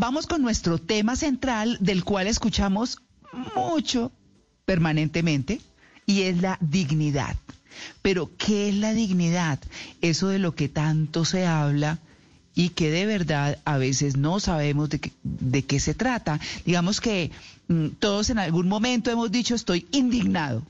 vamos 0.00 0.26
con 0.26 0.40
nuestro 0.40 0.78
tema 0.78 1.14
central 1.14 1.76
del 1.78 2.04
cual 2.04 2.26
escuchamos 2.26 3.02
mucho 3.54 4.10
permanentemente 4.64 5.60
y 6.06 6.22
es 6.22 6.40
la 6.40 6.56
dignidad. 6.60 7.36
Pero, 8.00 8.30
¿qué 8.38 8.70
es 8.70 8.74
la 8.76 8.94
dignidad? 8.94 9.58
Eso 10.00 10.28
de 10.28 10.38
lo 10.38 10.54
que 10.54 10.70
tanto 10.70 11.26
se 11.26 11.46
habla 11.46 11.98
y 12.54 12.70
que 12.70 12.90
de 12.90 13.04
verdad 13.04 13.58
a 13.66 13.76
veces 13.76 14.16
no 14.16 14.40
sabemos 14.40 14.88
de 14.88 15.00
qué, 15.00 15.12
de 15.22 15.62
qué 15.64 15.78
se 15.78 15.92
trata. 15.92 16.40
Digamos 16.64 17.00
que 17.02 17.30
mm, 17.68 17.88
todos 17.98 18.30
en 18.30 18.38
algún 18.38 18.68
momento 18.68 19.10
hemos 19.10 19.30
dicho 19.30 19.54
estoy 19.54 19.86
indignado. 19.92 20.62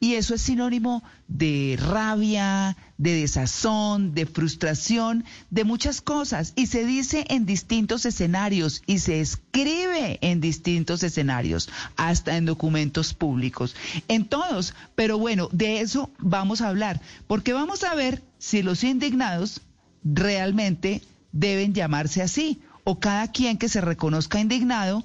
Y 0.00 0.14
eso 0.14 0.34
es 0.34 0.42
sinónimo 0.42 1.02
de 1.28 1.78
rabia, 1.80 2.76
de 2.98 3.14
desazón, 3.14 4.14
de 4.14 4.26
frustración, 4.26 5.24
de 5.50 5.64
muchas 5.64 6.00
cosas. 6.00 6.52
Y 6.56 6.66
se 6.66 6.84
dice 6.84 7.24
en 7.28 7.46
distintos 7.46 8.04
escenarios 8.04 8.82
y 8.86 8.98
se 8.98 9.20
escribe 9.20 10.18
en 10.20 10.40
distintos 10.40 11.02
escenarios, 11.02 11.70
hasta 11.96 12.36
en 12.36 12.44
documentos 12.44 13.14
públicos, 13.14 13.74
en 14.08 14.26
todos. 14.26 14.74
Pero 14.94 15.18
bueno, 15.18 15.48
de 15.52 15.80
eso 15.80 16.10
vamos 16.18 16.60
a 16.60 16.68
hablar, 16.68 17.00
porque 17.26 17.52
vamos 17.52 17.82
a 17.84 17.94
ver 17.94 18.22
si 18.38 18.62
los 18.62 18.84
indignados 18.84 19.62
realmente 20.04 21.02
deben 21.32 21.72
llamarse 21.72 22.20
así, 22.20 22.60
o 22.84 23.00
cada 23.00 23.28
quien 23.28 23.56
que 23.56 23.70
se 23.70 23.80
reconozca 23.80 24.38
indignado 24.38 25.04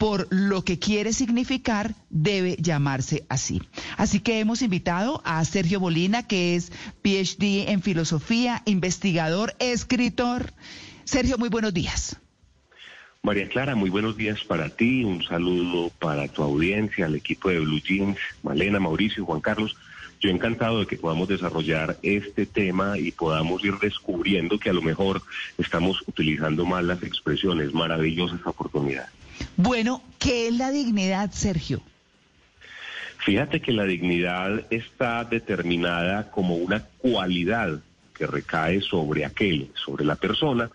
por 0.00 0.28
lo 0.30 0.64
que 0.64 0.78
quiere 0.78 1.12
significar, 1.12 1.94
debe 2.08 2.56
llamarse 2.58 3.26
así. 3.28 3.60
Así 3.98 4.20
que 4.20 4.40
hemos 4.40 4.62
invitado 4.62 5.20
a 5.26 5.44
Sergio 5.44 5.78
Bolina, 5.78 6.26
que 6.26 6.56
es 6.56 6.72
PhD 7.02 7.68
en 7.68 7.82
filosofía, 7.82 8.62
investigador, 8.64 9.54
escritor. 9.58 10.54
Sergio, 11.04 11.36
muy 11.36 11.50
buenos 11.50 11.74
días. 11.74 12.16
María 13.22 13.46
Clara, 13.50 13.74
muy 13.74 13.90
buenos 13.90 14.16
días 14.16 14.42
para 14.42 14.70
ti, 14.70 15.04
un 15.04 15.22
saludo 15.22 15.90
para 15.98 16.28
tu 16.28 16.42
audiencia, 16.42 17.04
al 17.04 17.14
equipo 17.14 17.50
de 17.50 17.60
Blue 17.60 17.82
Jeans, 17.82 18.16
Malena, 18.42 18.80
Mauricio, 18.80 19.26
Juan 19.26 19.42
Carlos. 19.42 19.76
Yo 20.18 20.30
encantado 20.30 20.80
de 20.80 20.86
que 20.86 20.96
podamos 20.96 21.28
desarrollar 21.28 21.98
este 22.02 22.46
tema 22.46 22.96
y 22.96 23.10
podamos 23.12 23.62
ir 23.62 23.74
descubriendo 23.78 24.58
que 24.58 24.70
a 24.70 24.72
lo 24.72 24.80
mejor 24.80 25.20
estamos 25.58 26.02
utilizando 26.06 26.64
mal 26.64 26.86
las 26.86 27.02
expresiones. 27.02 27.74
Maravillosa 27.74 28.36
esta 28.36 28.48
oportunidad. 28.48 29.10
Bueno, 29.56 30.02
¿qué 30.18 30.48
es 30.48 30.54
la 30.54 30.70
dignidad, 30.70 31.30
Sergio? 31.32 31.82
Fíjate 33.18 33.60
que 33.60 33.72
la 33.72 33.84
dignidad 33.84 34.64
está 34.70 35.24
determinada 35.24 36.30
como 36.30 36.56
una 36.56 36.84
cualidad 36.98 37.80
que 38.14 38.26
recae 38.26 38.80
sobre 38.80 39.24
aquel, 39.24 39.70
sobre 39.74 40.04
la 40.04 40.16
persona, 40.16 40.70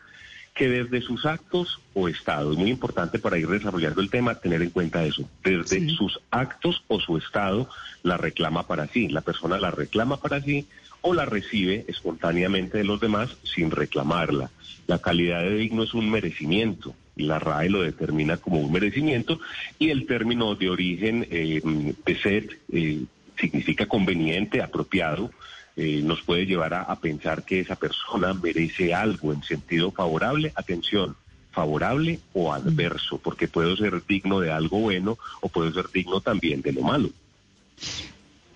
que 0.53 0.69
desde 0.69 1.01
sus 1.01 1.25
actos 1.25 1.81
o 1.93 2.07
estado, 2.07 2.53
es 2.53 2.57
muy 2.57 2.69
importante 2.69 3.19
para 3.19 3.37
ir 3.37 3.47
desarrollando 3.47 3.99
el 3.99 4.09
tema 4.09 4.35
tener 4.35 4.61
en 4.61 4.69
cuenta 4.69 5.03
eso, 5.03 5.29
desde 5.43 5.89
sus 5.89 6.19
actos 6.31 6.83
o 6.87 6.99
su 6.99 7.17
estado 7.17 7.69
la 8.03 8.17
reclama 8.17 8.65
para 8.65 8.87
sí, 8.87 9.09
la 9.09 9.21
persona 9.21 9.57
la 9.59 9.71
reclama 9.71 10.17
para 10.17 10.41
sí 10.41 10.67
o 11.01 11.13
la 11.13 11.25
recibe 11.25 11.85
espontáneamente 11.87 12.77
de 12.77 12.83
los 12.83 12.99
demás 13.01 13.35
sin 13.43 13.69
reclamarla. 13.69 14.49
La 14.87 14.99
calidad 14.99 15.41
de 15.41 15.55
digno 15.55 15.83
es 15.83 15.93
un 15.93 16.09
merecimiento, 16.09 16.95
la 17.15 17.39
RAE 17.39 17.69
lo 17.69 17.81
determina 17.81 18.37
como 18.37 18.59
un 18.59 18.71
merecimiento 18.71 19.39
y 19.79 19.89
el 19.89 20.05
término 20.05 20.55
de 20.55 20.69
origen 20.69 21.27
eh, 21.29 21.61
de 22.05 22.21
ser 22.21 22.59
eh, 22.71 23.03
significa 23.39 23.85
conveniente, 23.85 24.61
apropiado, 24.61 25.31
eh, 25.75 26.01
nos 26.03 26.21
puede 26.21 26.45
llevar 26.45 26.73
a, 26.73 26.83
a, 26.83 26.99
pensar 26.99 27.43
que 27.43 27.59
esa 27.59 27.75
persona 27.75 28.33
merece 28.33 28.93
algo 28.93 29.33
en 29.33 29.43
sentido 29.43 29.91
favorable, 29.91 30.53
atención, 30.55 31.17
favorable 31.51 32.19
o 32.33 32.53
adverso, 32.53 33.17
porque 33.17 33.47
puedo 33.47 33.75
ser 33.75 34.05
digno 34.05 34.39
de 34.39 34.51
algo 34.51 34.79
bueno 34.79 35.17
o 35.41 35.49
puedo 35.49 35.73
ser 35.73 35.89
digno 35.91 36.21
también 36.21 36.61
de 36.61 36.73
lo 36.73 36.81
malo. 36.81 37.09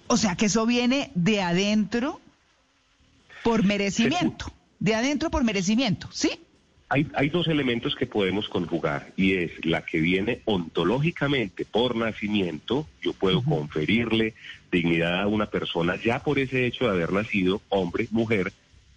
O 0.08 0.18
sea 0.18 0.36
que 0.36 0.46
eso 0.46 0.66
viene 0.66 1.12
de 1.14 1.42
adentro 1.42 2.19
por 3.44 3.64
merecimiento, 3.64 4.52
de 4.80 4.96
adentro 4.96 5.30
por 5.30 5.44
merecimiento, 5.44 6.09
¿sí? 6.12 6.31
Hay, 6.91 7.07
hay, 7.13 7.29
dos 7.29 7.47
elementos 7.47 7.95
que 7.95 8.07
podemos 8.07 8.50
conjugar 8.50 9.13
y 9.16 9.33
es 9.35 9.51
la 9.63 9.85
que 9.85 10.00
viene 10.00 10.41
ontológicamente 10.45 11.63
por 11.63 11.95
nacimiento, 11.95 12.88
yo 13.01 13.13
puedo 13.13 13.39
uh 13.39 13.44
-huh. 13.44 13.59
conferirle 13.59 14.33
dignidad 14.72 15.22
a 15.22 15.27
una 15.27 15.45
persona 15.45 15.95
ya 15.97 16.23
por 16.23 16.39
ese 16.39 16.66
hecho 16.66 16.85
de 16.85 16.91
haber 16.91 17.13
nacido, 17.13 17.61
hombre, 17.69 18.07
mujer, 18.09 18.53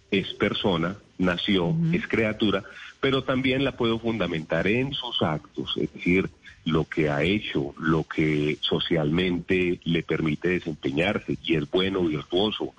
es 0.09 0.33
persona, 0.33 0.97
nació, 1.19 1.67
uh 1.67 1.75
-huh. 1.75 1.95
es 1.95 2.07
criatura, 2.07 2.63
pero 2.99 3.23
también 3.23 3.63
la 3.63 3.73
puedo 3.73 3.99
fundamentar 3.99 4.67
en 4.67 4.93
sus 4.93 5.21
actos, 5.21 5.75
es 5.77 5.93
decir, 5.93 6.29
lo 6.65 6.85
que 6.85 7.09
ha 7.09 7.23
hecho, 7.23 7.73
lo 7.77 8.05
que 8.05 8.57
socialmente 8.61 9.79
le 9.83 10.03
permite 10.03 10.49
desempeñarse 10.49 11.37
y 11.43 11.55
es 11.55 11.69
bueno, 11.69 12.03
virtuoso, 12.05 12.73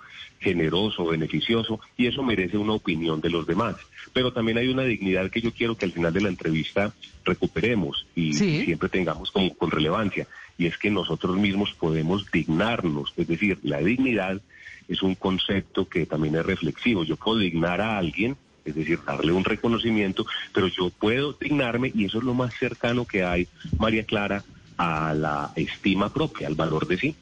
generoso, 0.44 1.06
beneficioso, 1.06 1.80
y 1.96 2.06
eso 2.06 2.22
merece 2.22 2.58
una 2.58 2.74
opinión 2.74 3.20
de 3.20 3.30
los 3.30 3.46
demás. 3.46 3.76
Pero 4.12 4.32
también 4.32 4.58
hay 4.58 4.68
una 4.68 4.84
dignidad 4.84 5.30
que 5.30 5.40
yo 5.40 5.52
quiero 5.52 5.76
que 5.76 5.86
al 5.86 5.92
final 5.92 6.12
de 6.12 6.20
la 6.20 6.28
entrevista 6.28 6.92
recuperemos 7.24 8.06
y 8.14 8.34
sí. 8.34 8.64
siempre 8.64 8.90
tengamos 8.90 9.30
como 9.30 9.52
con 9.54 9.70
relevancia, 9.70 10.28
y 10.58 10.66
es 10.66 10.76
que 10.78 10.90
nosotros 10.90 11.36
mismos 11.36 11.72
podemos 11.72 12.30
dignarnos, 12.30 13.12
es 13.16 13.26
decir, 13.26 13.58
la 13.62 13.78
dignidad 13.78 14.40
es 14.86 15.02
un 15.02 15.14
concepto 15.14 15.88
que 15.88 16.06
también 16.06 16.36
es 16.36 16.44
reflexivo. 16.44 17.04
Yo 17.04 17.16
puedo 17.16 17.38
dignar 17.38 17.80
a 17.80 17.96
alguien, 17.96 18.36
es 18.64 18.74
decir, 18.74 19.00
darle 19.06 19.32
un 19.32 19.44
reconocimiento, 19.44 20.26
pero 20.52 20.68
yo 20.68 20.90
puedo 20.90 21.32
dignarme 21.32 21.90
y 21.94 22.04
eso 22.04 22.18
es 22.18 22.24
lo 22.24 22.34
más 22.34 22.54
cercano 22.54 23.06
que 23.06 23.24
hay, 23.24 23.48
María 23.78 24.04
Clara, 24.04 24.44
a 24.76 25.14
la 25.14 25.52
estima 25.56 26.12
propia, 26.12 26.46
al 26.46 26.54
valor 26.54 26.86
de 26.86 26.98
sí. 26.98 27.16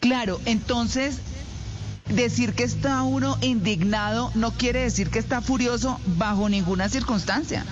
Claro, 0.00 0.40
entonces 0.44 1.20
decir 2.08 2.52
que 2.52 2.64
está 2.64 3.02
uno 3.02 3.36
indignado 3.42 4.30
no 4.34 4.52
quiere 4.52 4.80
decir 4.80 5.10
que 5.10 5.18
está 5.18 5.40
furioso 5.40 6.00
bajo 6.06 6.48
ninguna 6.48 6.88
circunstancia. 6.88 7.64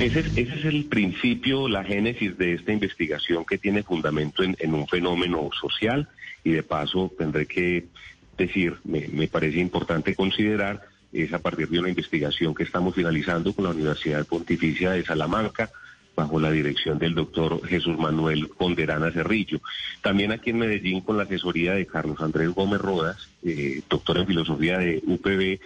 Ese 0.00 0.20
es, 0.20 0.26
ese 0.36 0.58
es 0.58 0.64
el 0.64 0.86
principio, 0.86 1.68
la 1.68 1.84
génesis 1.84 2.36
de 2.38 2.54
esta 2.54 2.72
investigación 2.72 3.44
que 3.44 3.58
tiene 3.58 3.82
fundamento 3.82 4.42
en, 4.42 4.74
un 4.74 4.88
fenómeno 4.88 5.50
social 5.60 6.08
y 6.42 6.50
de 6.50 6.62
paso 6.62 7.12
tendré 7.16 7.46
que 7.46 7.86
decir, 8.36 8.78
me 8.84 9.28
parece 9.28 9.58
importante 9.58 10.14
considerar, 10.14 10.82
es 11.12 11.32
a 11.32 11.38
partir 11.38 11.68
de 11.68 11.78
una 11.78 11.90
investigación 11.90 12.54
que 12.54 12.62
estamos 12.62 12.94
finalizando 12.94 13.52
con 13.52 13.64
la 13.64 13.70
Universidad 13.70 14.26
Pontificia 14.26 14.92
de 14.92 15.04
Salamanca, 15.04 15.70
bajo 16.14 16.38
la 16.38 16.50
dirección 16.50 16.98
del 16.98 17.14
doctor 17.14 17.66
Jesús 17.66 17.98
Manuel 17.98 18.48
Ponderana 18.48 19.10
Cerrillo. 19.10 19.60
También 20.02 20.32
aquí 20.32 20.50
en 20.50 20.58
Medellín 20.58 21.00
con 21.00 21.16
la 21.16 21.24
asesoría 21.24 21.72
de 21.72 21.86
Carlos 21.86 22.20
Andrés 22.20 22.50
Gómez 22.50 22.80
Rodas, 22.80 23.28
eh, 23.42 23.82
doctor 23.88 24.18
en 24.18 24.26
filosofía 24.26 24.78
de 24.78 25.02
UPB, 25.06 25.60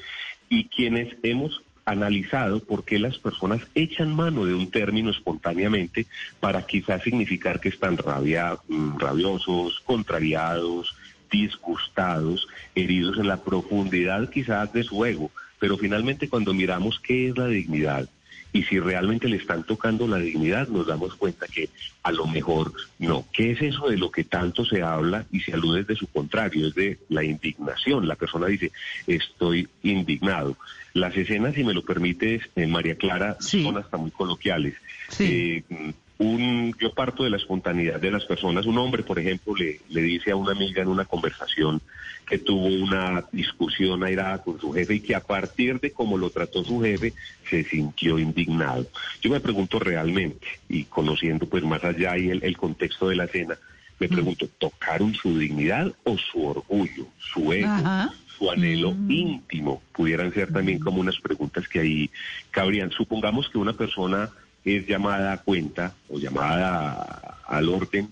y 0.48 0.64
quienes 0.68 1.16
hemos 1.22 1.62
analizado 1.84 2.60
por 2.60 2.84
qué 2.84 2.98
las 2.98 3.16
personas 3.18 3.62
echan 3.74 4.14
mano 4.14 4.44
de 4.44 4.54
un 4.54 4.70
término 4.70 5.10
espontáneamente 5.10 6.06
para 6.40 6.66
quizás 6.66 7.02
significar 7.02 7.60
que 7.60 7.68
están 7.68 7.96
rabia, 7.96 8.58
mm, 8.68 8.98
rabiosos, 8.98 9.80
contrariados, 9.86 10.96
disgustados, 11.30 12.48
heridos 12.74 13.18
en 13.18 13.28
la 13.28 13.42
profundidad 13.42 14.28
quizás 14.30 14.72
de 14.72 14.82
su 14.82 15.04
ego. 15.04 15.30
Pero 15.60 15.78
finalmente 15.78 16.28
cuando 16.28 16.52
miramos 16.52 17.00
qué 17.00 17.28
es 17.28 17.38
la 17.38 17.46
dignidad, 17.46 18.08
y 18.52 18.62
si 18.64 18.78
realmente 18.78 19.28
le 19.28 19.36
están 19.36 19.64
tocando 19.64 20.06
la 20.08 20.18
dignidad, 20.18 20.68
nos 20.68 20.86
damos 20.86 21.14
cuenta 21.14 21.46
que 21.46 21.68
a 22.02 22.12
lo 22.12 22.26
mejor 22.26 22.72
no. 22.98 23.26
¿Qué 23.32 23.52
es 23.52 23.62
eso 23.62 23.88
de 23.88 23.98
lo 23.98 24.10
que 24.10 24.24
tanto 24.24 24.64
se 24.64 24.82
habla 24.82 25.26
y 25.30 25.40
se 25.40 25.52
alude 25.52 25.84
de 25.84 25.96
su 25.96 26.06
contrario? 26.06 26.68
Es 26.68 26.74
de 26.74 26.98
la 27.08 27.22
indignación. 27.22 28.08
La 28.08 28.16
persona 28.16 28.46
dice, 28.46 28.72
estoy 29.06 29.68
indignado. 29.82 30.56
Las 30.94 31.16
escenas, 31.16 31.54
si 31.54 31.64
me 31.64 31.74
lo 31.74 31.82
permites, 31.82 32.42
en 32.56 32.70
María 32.70 32.96
Clara, 32.96 33.36
sí. 33.40 33.62
son 33.62 33.76
hasta 33.76 33.98
muy 33.98 34.10
coloquiales. 34.10 34.74
Sí. 35.10 35.64
Eh, 35.68 35.92
un, 36.18 36.74
yo 36.80 36.92
parto 36.92 37.24
de 37.24 37.30
la 37.30 37.36
espontaneidad 37.36 38.00
de 38.00 38.10
las 38.10 38.24
personas. 38.24 38.66
Un 38.66 38.78
hombre, 38.78 39.02
por 39.02 39.18
ejemplo, 39.18 39.54
le, 39.54 39.80
le 39.90 40.02
dice 40.02 40.30
a 40.30 40.36
una 40.36 40.52
amiga 40.52 40.82
en 40.82 40.88
una 40.88 41.04
conversación 41.04 41.80
que 42.26 42.38
tuvo 42.38 42.66
una 42.66 43.24
discusión 43.30 44.02
airada 44.02 44.42
con 44.42 44.58
su 44.60 44.72
jefe 44.72 44.94
y 44.94 45.00
que 45.00 45.14
a 45.14 45.20
partir 45.20 45.78
de 45.78 45.92
cómo 45.92 46.18
lo 46.18 46.30
trató 46.30 46.64
su 46.64 46.80
jefe 46.80 47.12
se 47.48 47.62
sintió 47.64 48.18
indignado. 48.18 48.86
Yo 49.20 49.30
me 49.30 49.40
pregunto 49.40 49.78
realmente, 49.78 50.46
y 50.68 50.84
conociendo 50.84 51.46
pues 51.46 51.62
más 51.62 51.84
allá 51.84 52.18
y 52.18 52.30
el, 52.30 52.42
el 52.42 52.56
contexto 52.56 53.08
de 53.08 53.16
la 53.16 53.28
cena, 53.28 53.56
me 54.00 54.08
pregunto, 54.08 54.48
¿tocaron 54.58 55.14
su 55.14 55.38
dignidad 55.38 55.92
o 56.04 56.18
su 56.18 56.44
orgullo, 56.46 57.06
su 57.18 57.52
ego? 57.52 57.68
Ajá 57.68 58.12
su 58.36 58.50
anhelo 58.50 58.92
mm. 58.92 59.10
íntimo, 59.10 59.82
pudieran 59.92 60.32
ser 60.32 60.52
también 60.52 60.78
como 60.78 61.00
unas 61.00 61.18
preguntas 61.20 61.66
que 61.68 61.80
ahí 61.80 62.10
cabrían. 62.50 62.90
Supongamos 62.90 63.48
que 63.48 63.58
una 63.58 63.72
persona 63.72 64.30
es 64.66 64.86
llamada 64.86 65.32
a 65.32 65.38
cuenta 65.38 65.94
o 66.08 66.18
llamada 66.18 67.38
al 67.46 67.68
orden 67.68 68.10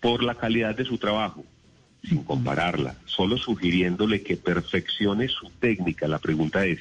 por 0.00 0.22
la 0.22 0.36
calidad 0.36 0.74
de 0.76 0.84
su 0.84 0.98
trabajo, 0.98 1.44
sin 2.08 2.22
compararla, 2.22 2.94
solo 3.04 3.36
sugiriéndole 3.36 4.22
que 4.22 4.36
perfeccione 4.36 5.28
su 5.28 5.50
técnica. 5.58 6.06
La 6.06 6.20
pregunta 6.20 6.64
es, 6.64 6.78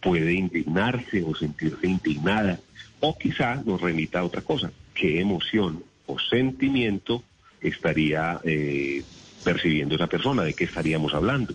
¿puede 0.00 0.32
indignarse 0.32 1.22
o 1.22 1.34
sentirse 1.34 1.86
indignada? 1.86 2.58
O 3.00 3.18
quizá 3.18 3.56
nos 3.56 3.80
remita 3.80 4.20
a 4.20 4.24
otra 4.24 4.40
cosa, 4.40 4.72
qué 4.94 5.20
emoción 5.20 5.84
o 6.06 6.18
sentimiento 6.18 7.22
estaría 7.60 8.40
eh, 8.44 9.02
percibiendo 9.44 9.94
esa 9.94 10.06
persona, 10.06 10.42
de 10.42 10.54
qué 10.54 10.64
estaríamos 10.64 11.12
hablando. 11.14 11.54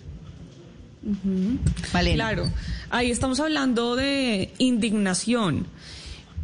Claro, 1.91 2.51
ahí 2.89 3.11
estamos 3.11 3.39
hablando 3.39 3.95
de 3.95 4.51
indignación, 4.57 5.67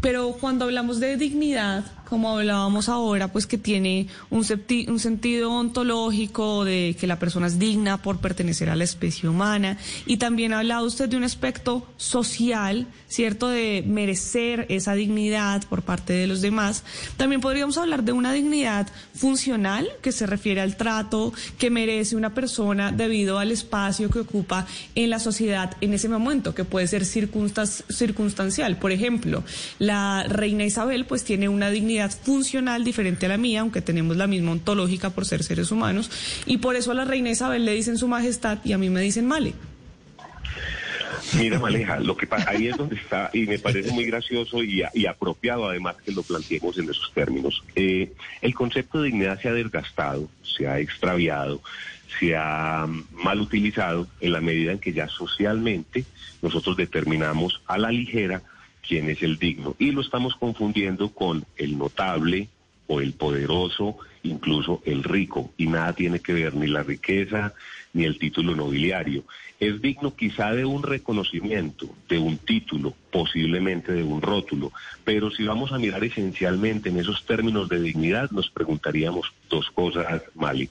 pero 0.03 0.33
cuando 0.33 0.65
hablamos 0.65 0.99
de 0.99 1.15
dignidad, 1.15 1.85
como 2.07 2.37
hablábamos 2.37 2.89
ahora, 2.89 3.31
pues 3.31 3.47
que 3.47 3.57
tiene 3.57 4.07
un, 4.29 4.45
un, 4.87 4.99
sentido 4.99 5.51
ontológico 5.51 6.65
de 6.65 6.95
que 6.99 7.07
la 7.07 7.19
persona 7.19 7.47
es 7.47 7.59
digna 7.59 8.01
por 8.01 8.19
pertenecer 8.19 8.69
a 8.69 8.75
la 8.75 8.83
especie 8.83 9.29
humana. 9.29 9.77
Y 10.05 10.17
también 10.17 10.53
ha 10.53 10.59
hablado 10.59 10.85
usted 10.85 11.09
de 11.09 11.17
un 11.17 11.23
aspecto 11.23 11.87
social, 11.97 12.87
¿cierto? 13.07 13.49
De 13.49 13.83
merecer 13.87 14.65
esa 14.69 14.93
dignidad 14.93 15.63
por 15.67 15.83
parte 15.83 16.13
de 16.13 16.27
los 16.27 16.41
demás. 16.41 16.83
También 17.17 17.41
podríamos 17.41 17.77
hablar 17.77 18.03
de 18.03 18.11
una 18.11 18.33
dignidad 18.33 18.87
funcional 19.15 19.87
que 20.01 20.11
se 20.11 20.25
refiere 20.25 20.61
al 20.61 20.77
trato 20.77 21.33
que 21.57 21.69
merece 21.69 22.15
una 22.15 22.33
persona 22.33 22.91
debido 22.91 23.39
al 23.39 23.51
espacio 23.51 24.09
que 24.09 24.19
ocupa 24.19 24.67
en 24.95 25.09
la 25.09 25.19
sociedad 25.19 25.75
en 25.81 25.93
ese 25.93 26.09
momento, 26.09 26.53
que 26.53 26.65
puede 26.65 26.87
ser 26.87 27.05
circunstancial. 27.05 28.77
Por 28.77 28.91
ejemplo, 28.91 29.43
la 29.79 30.23
reina 30.27 30.63
Isabel 30.63 31.05
pues 31.05 31.23
tiene 31.23 31.49
una 31.49 31.69
dignidad 31.69 31.92
funcional 32.09 32.83
diferente 32.83 33.25
a 33.25 33.29
la 33.29 33.37
mía, 33.37 33.61
aunque 33.61 33.81
tenemos 33.81 34.17
la 34.17 34.27
misma 34.27 34.51
ontológica 34.51 35.09
por 35.09 35.25
ser 35.25 35.43
seres 35.43 35.71
humanos, 35.71 36.09
y 36.45 36.57
por 36.57 36.75
eso 36.75 36.91
a 36.91 36.95
la 36.95 37.05
reina 37.05 37.29
Isabel 37.29 37.65
le 37.65 37.73
dicen 37.73 37.97
su 37.97 38.07
majestad 38.07 38.59
y 38.63 38.73
a 38.73 38.77
mí 38.77 38.89
me 38.89 39.01
dicen 39.01 39.27
male. 39.27 39.53
Mira, 41.37 41.57
Maleja, 41.57 41.99
lo 41.99 42.15
que 42.15 42.27
ahí 42.47 42.67
es 42.67 42.77
donde 42.77 42.95
está, 42.95 43.29
y 43.33 43.47
me 43.47 43.57
parece 43.57 43.91
muy 43.91 44.05
gracioso 44.05 44.63
y, 44.63 44.83
apropiado 45.05 45.67
además 45.67 45.95
que 46.03 46.11
lo 46.11 46.21
planteemos 46.21 46.77
en 46.77 46.89
esos 46.89 47.11
términos. 47.13 47.63
Eh, 47.75 48.11
el 48.41 48.53
concepto 48.53 49.01
de 49.01 49.07
dignidad 49.07 49.41
se 49.41 49.49
ha 49.49 49.53
desgastado, 49.53 50.29
se 50.43 50.67
ha 50.67 50.79
extraviado, 50.79 51.61
se 52.19 52.35
ha 52.35 52.87
mal 53.11 53.41
utilizado 53.41 54.07
en 54.19 54.33
la 54.33 54.41
medida 54.41 54.73
en 54.73 54.79
que 54.79 54.93
ya 54.93 55.07
socialmente 55.07 56.05
nosotros 56.41 56.77
determinamos 56.77 57.61
a 57.65 57.77
la 57.77 57.89
ligera 57.89 58.43
quién 58.85 59.09
es 59.09 59.23
el 59.23 59.37
digno. 59.37 59.75
Y 59.79 59.91
lo 59.91 60.01
estamos 60.01 60.35
confundiendo 60.35 61.09
con 61.09 61.45
el 61.57 61.77
notable 61.77 62.49
o 62.87 62.99
el 62.99 63.13
poderoso, 63.13 63.97
incluso 64.23 64.81
el 64.85 65.03
rico. 65.03 65.51
Y 65.57 65.67
nada 65.67 65.93
tiene 65.93 66.19
que 66.19 66.33
ver 66.33 66.53
ni 66.55 66.67
la 66.67 66.83
riqueza 66.83 67.53
ni 67.93 68.03
el 68.05 68.17
título 68.17 68.55
nobiliario. 68.55 69.23
Es 69.59 69.81
digno 69.81 70.15
quizá 70.15 70.51
de 70.51 70.65
un 70.65 70.83
reconocimiento, 70.83 71.87
de 72.09 72.19
un 72.19 72.37
título, 72.37 72.93
posiblemente 73.11 73.93
de 73.93 74.03
un 74.03 74.21
rótulo. 74.21 74.71
Pero 75.05 75.31
si 75.31 75.43
vamos 75.43 75.71
a 75.71 75.77
mirar 75.77 76.03
esencialmente 76.03 76.89
en 76.89 76.99
esos 76.99 77.25
términos 77.25 77.69
de 77.69 77.79
dignidad, 77.79 78.31
nos 78.31 78.49
preguntaríamos 78.49 79.31
dos 79.49 79.69
cosas, 79.71 80.23
Mali 80.35 80.69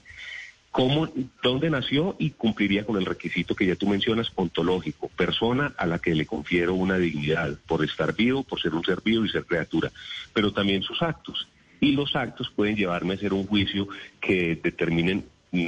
cómo, 0.73 1.07
dónde 1.43 1.69
nació 1.69 2.15
y 2.17 2.31
cumpliría 2.31 2.83
con 2.83 2.97
el 2.97 3.05
requisito 3.05 3.55
que 3.55 3.67
ya 3.67 3.75
tú 3.75 3.87
mencionas, 3.87 4.31
ontológico, 4.33 5.07
persona 5.07 5.71
a 5.77 5.85
la 5.85 5.99
que 5.99 6.15
le 6.15 6.25
confiero 6.25 6.73
una 6.73 6.97
dignidad 6.97 7.55
por 7.67 7.85
estar 7.85 8.15
vivo, 8.15 8.43
por 8.43 8.59
ser 8.59 8.73
un 8.73 8.83
ser 8.83 8.99
vivo 9.05 9.23
y 9.23 9.29
ser 9.29 9.45
criatura, 9.45 9.91
pero 10.33 10.51
también 10.51 10.81
sus 10.81 11.03
actos. 11.03 11.47
Y 11.79 11.91
los 11.91 12.15
actos 12.15 12.51
pueden 12.55 12.75
llevarme 12.75 13.13
a 13.13 13.17
hacer 13.17 13.33
un 13.33 13.45
juicio 13.45 13.87
que 14.19 14.59
determinen 14.61 15.25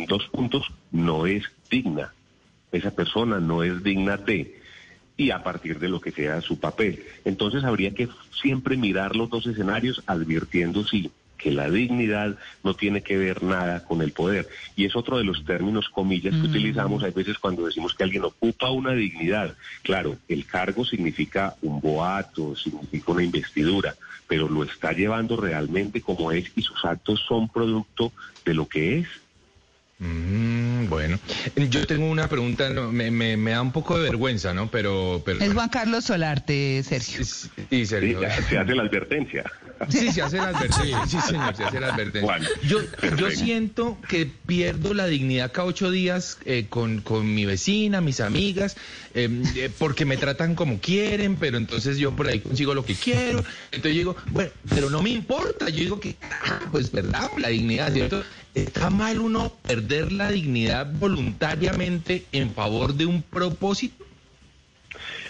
dos 0.07 0.27
puntos, 0.29 0.65
no 0.91 1.27
es 1.27 1.43
digna, 1.69 2.11
esa 2.71 2.89
persona 2.89 3.39
no 3.39 3.61
es 3.61 3.83
digna 3.83 4.17
de, 4.17 4.59
y 5.17 5.29
a 5.29 5.43
partir 5.43 5.77
de 5.77 5.87
lo 5.87 6.01
que 6.01 6.11
sea 6.11 6.41
su 6.41 6.59
papel. 6.59 7.03
Entonces 7.25 7.63
habría 7.63 7.93
que 7.93 8.09
siempre 8.41 8.75
mirar 8.75 9.15
los 9.15 9.29
dos 9.29 9.45
escenarios 9.45 10.01
advirtiendo 10.07 10.83
si 10.83 11.11
que 11.37 11.51
la 11.51 11.69
dignidad 11.69 12.37
no 12.63 12.73
tiene 12.73 13.01
que 13.01 13.17
ver 13.17 13.43
nada 13.43 13.83
con 13.83 14.01
el 14.01 14.11
poder. 14.11 14.47
Y 14.75 14.85
es 14.85 14.95
otro 14.95 15.17
de 15.17 15.23
los 15.23 15.43
términos, 15.45 15.89
comillas, 15.89 16.33
que 16.33 16.47
mm. 16.47 16.49
utilizamos 16.49 17.03
a 17.03 17.09
veces 17.09 17.37
cuando 17.37 17.65
decimos 17.65 17.93
que 17.93 18.03
alguien 18.03 18.23
ocupa 18.23 18.69
una 18.71 18.93
dignidad. 18.93 19.55
Claro, 19.83 20.17
el 20.27 20.45
cargo 20.45 20.85
significa 20.85 21.55
un 21.61 21.81
boato, 21.81 22.55
significa 22.55 23.11
una 23.11 23.23
investidura, 23.23 23.95
pero 24.27 24.49
lo 24.49 24.63
está 24.63 24.91
llevando 24.91 25.37
realmente 25.37 26.01
como 26.01 26.31
es 26.31 26.51
y 26.55 26.61
sus 26.61 26.83
actos 26.85 27.23
son 27.27 27.49
producto 27.49 28.11
de 28.45 28.53
lo 28.53 28.67
que 28.67 28.99
es. 28.99 29.07
Mm, 29.97 30.89
bueno, 30.89 31.17
yo 31.69 31.87
tengo 31.87 32.07
una 32.07 32.27
pregunta, 32.27 32.69
me, 32.69 33.37
da 33.37 33.61
un 33.61 33.71
poco 33.71 33.97
de 33.97 34.03
vergüenza, 34.03 34.53
¿no? 34.53 34.69
Pero, 34.69 35.23
es 35.39 35.53
Juan 35.53 35.69
Carlos 35.69 36.03
Solarte, 36.03 36.83
Sergio. 36.83 37.23
Sí, 37.23 37.85
Sergio. 37.85 38.19
se 38.49 38.57
hace 38.57 38.75
la 38.75 38.83
advertencia. 38.83 39.43
Sí, 39.89 40.11
se 40.11 40.21
hace 40.21 40.37
la 40.37 40.49
advertencia. 40.49 41.05
Sí, 41.07 41.17
señor, 41.21 41.55
se 41.55 41.63
hace 41.63 41.79
la 41.79 41.93
advertencia. 41.93 42.39
yo, 42.67 42.79
yo 43.17 43.29
siento 43.31 43.97
que 44.07 44.25
pierdo 44.25 44.93
la 44.93 45.05
dignidad 45.07 45.51
cada 45.51 45.67
ocho 45.67 45.91
días 45.91 46.37
eh, 46.45 46.67
con, 46.69 47.03
mi 47.33 47.45
vecina, 47.45 48.01
mis 48.01 48.19
amigas, 48.19 48.77
em, 49.13 49.43
eh, 49.55 49.69
porque 49.77 50.05
me 50.05 50.17
tratan 50.17 50.55
como 50.55 50.79
quieren, 50.79 51.35
pero 51.35 51.57
entonces 51.57 51.97
yo 51.97 52.15
por 52.15 52.27
ahí 52.27 52.39
consigo 52.39 52.73
lo 52.73 52.85
que 52.85 52.95
quiero. 52.95 53.43
Entonces 53.71 53.93
yo 53.93 53.99
digo, 53.99 54.15
bueno, 54.31 54.51
pero 54.69 54.89
no 54.89 55.01
me 55.01 55.09
importa. 55.09 55.69
Yo 55.69 55.79
digo 55.79 55.99
que, 55.99 56.15
ah, 56.21 56.61
pues 56.71 56.91
verdad, 56.91 57.29
la 57.37 57.49
dignidad, 57.49 57.91
¿cierto? 57.93 58.23
¿Está 58.53 58.89
mal 58.89 59.19
uno 59.19 59.53
perder 59.63 60.11
la 60.13 60.31
dignidad 60.31 60.91
voluntariamente 60.93 62.25
en 62.31 62.53
favor 62.53 62.93
de 62.93 63.05
un 63.05 63.21
propósito? 63.21 64.04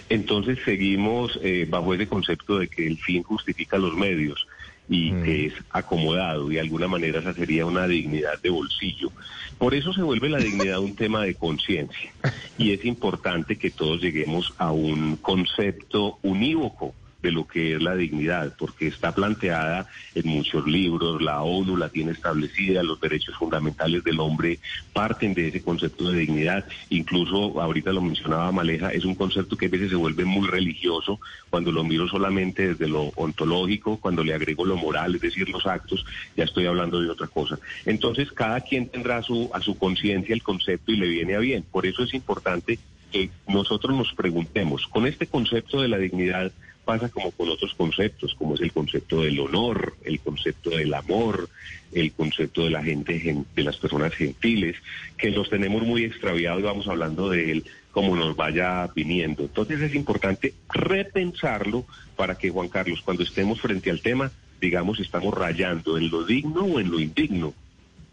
Entonces 0.08 0.58
seguimos 0.64 1.38
eh, 1.42 1.66
bajo 1.68 1.94
ese 1.94 2.06
concepto 2.06 2.58
de 2.58 2.68
que 2.68 2.86
el 2.86 2.98
fin 2.98 3.22
justifica 3.22 3.78
los 3.78 3.94
medios 3.94 4.46
y 4.88 5.10
mm. 5.10 5.22
que 5.24 5.46
es 5.46 5.54
acomodado 5.70 6.50
y 6.50 6.54
de 6.54 6.60
alguna 6.60 6.86
manera 6.86 7.18
esa 7.18 7.34
sería 7.34 7.66
una 7.66 7.86
dignidad 7.88 8.40
de 8.40 8.50
bolsillo. 8.50 9.10
Por 9.58 9.74
eso 9.74 9.92
se 9.92 10.02
vuelve 10.02 10.28
la 10.28 10.38
dignidad 10.38 10.78
un 10.78 10.94
tema 10.94 11.22
de 11.22 11.34
conciencia 11.34 12.12
y 12.58 12.72
es 12.72 12.84
importante 12.84 13.56
que 13.56 13.70
todos 13.70 14.00
lleguemos 14.00 14.54
a 14.58 14.70
un 14.70 15.16
concepto 15.16 16.18
unívoco 16.22 16.94
de 17.22 17.32
lo 17.32 17.46
que 17.46 17.74
es 17.74 17.82
la 17.82 17.94
dignidad, 17.94 18.54
porque 18.58 18.88
está 18.88 19.14
planteada 19.14 19.86
en 20.14 20.28
muchos 20.28 20.66
libros, 20.66 21.22
la 21.22 21.42
ONU 21.42 21.76
la 21.76 21.88
tiene 21.88 22.12
establecida, 22.12 22.82
los 22.82 23.00
derechos 23.00 23.34
fundamentales 23.36 24.04
del 24.04 24.20
hombre 24.20 24.58
parten 24.92 25.34
de 25.34 25.48
ese 25.48 25.62
concepto 25.62 26.10
de 26.10 26.20
dignidad, 26.20 26.66
incluso 26.90 27.60
ahorita 27.60 27.92
lo 27.92 28.00
mencionaba 28.00 28.52
Maleja, 28.52 28.90
es 28.90 29.04
un 29.04 29.14
concepto 29.14 29.56
que 29.56 29.66
a 29.66 29.70
veces 29.70 29.90
se 29.90 29.96
vuelve 29.96 30.24
muy 30.24 30.46
religioso 30.46 31.20
cuando 31.50 31.72
lo 31.72 31.84
miro 31.84 32.06
solamente 32.08 32.68
desde 32.68 32.88
lo 32.88 33.12
ontológico, 33.16 33.98
cuando 33.98 34.22
le 34.22 34.34
agrego 34.34 34.64
lo 34.64 34.76
moral, 34.76 35.14
es 35.14 35.20
decir, 35.20 35.48
los 35.48 35.66
actos, 35.66 36.04
ya 36.36 36.44
estoy 36.44 36.66
hablando 36.66 37.00
de 37.00 37.10
otra 37.10 37.26
cosa. 37.26 37.58
Entonces, 37.84 38.30
cada 38.32 38.60
quien 38.60 38.88
tendrá 38.88 39.18
a 39.18 39.22
su, 39.22 39.50
a 39.52 39.60
su 39.60 39.76
conciencia 39.78 40.34
el 40.34 40.42
concepto 40.42 40.92
y 40.92 40.96
le 40.96 41.08
viene 41.08 41.34
a 41.34 41.38
bien. 41.38 41.64
Por 41.70 41.86
eso 41.86 42.02
es 42.02 42.14
importante 42.14 42.78
que 43.12 43.30
nosotros 43.48 43.96
nos 43.96 44.12
preguntemos, 44.14 44.86
con 44.86 45.06
este 45.06 45.26
concepto 45.26 45.80
de 45.80 45.88
la 45.88 45.98
dignidad, 45.98 46.52
pasa 46.86 47.08
como 47.08 47.32
con 47.32 47.48
otros 47.50 47.74
conceptos, 47.74 48.34
como 48.38 48.54
es 48.54 48.60
el 48.60 48.72
concepto 48.72 49.22
del 49.22 49.40
honor, 49.40 49.96
el 50.04 50.20
concepto 50.20 50.70
del 50.70 50.94
amor, 50.94 51.50
el 51.92 52.12
concepto 52.12 52.64
de 52.64 52.70
la 52.70 52.82
gente, 52.82 53.44
de 53.54 53.62
las 53.64 53.76
personas 53.76 54.14
gentiles, 54.14 54.76
que 55.18 55.32
los 55.32 55.50
tenemos 55.50 55.82
muy 55.82 56.04
extraviados 56.04 56.60
y 56.60 56.64
vamos 56.64 56.86
hablando 56.86 57.28
de 57.28 57.50
él 57.50 57.64
como 57.90 58.14
nos 58.14 58.36
vaya 58.36 58.88
viniendo. 58.94 59.42
Entonces 59.42 59.80
es 59.80 59.94
importante 59.94 60.54
repensarlo 60.72 61.84
para 62.14 62.38
que, 62.38 62.50
Juan 62.50 62.68
Carlos, 62.68 63.02
cuando 63.04 63.24
estemos 63.24 63.60
frente 63.60 63.90
al 63.90 64.00
tema, 64.00 64.30
digamos, 64.60 65.00
estamos 65.00 65.34
rayando 65.34 65.98
en 65.98 66.08
lo 66.08 66.24
digno 66.24 66.60
o 66.60 66.78
en 66.78 66.90
lo 66.90 67.00
indigno. 67.00 67.52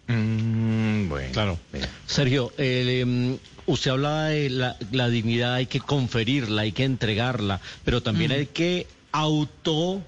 Mm, 0.07 1.10
bueno, 1.10 1.31
claro. 1.31 1.60
Sergio, 2.05 2.51
em, 2.57 3.38
usted 3.65 3.91
hablaba 3.91 4.25
de 4.25 4.50
la, 4.50 5.10
dignidad, 5.10 5.53
hay 5.55 5.65
que 5.65 5.79
conferirla, 5.79 6.63
hay 6.63 6.72
que 6.72 6.83
entregarla, 6.83 7.62
pero 7.86 8.01
también 8.01 8.31
hay 8.31 8.48
que 8.48 8.88
auto 9.12 10.01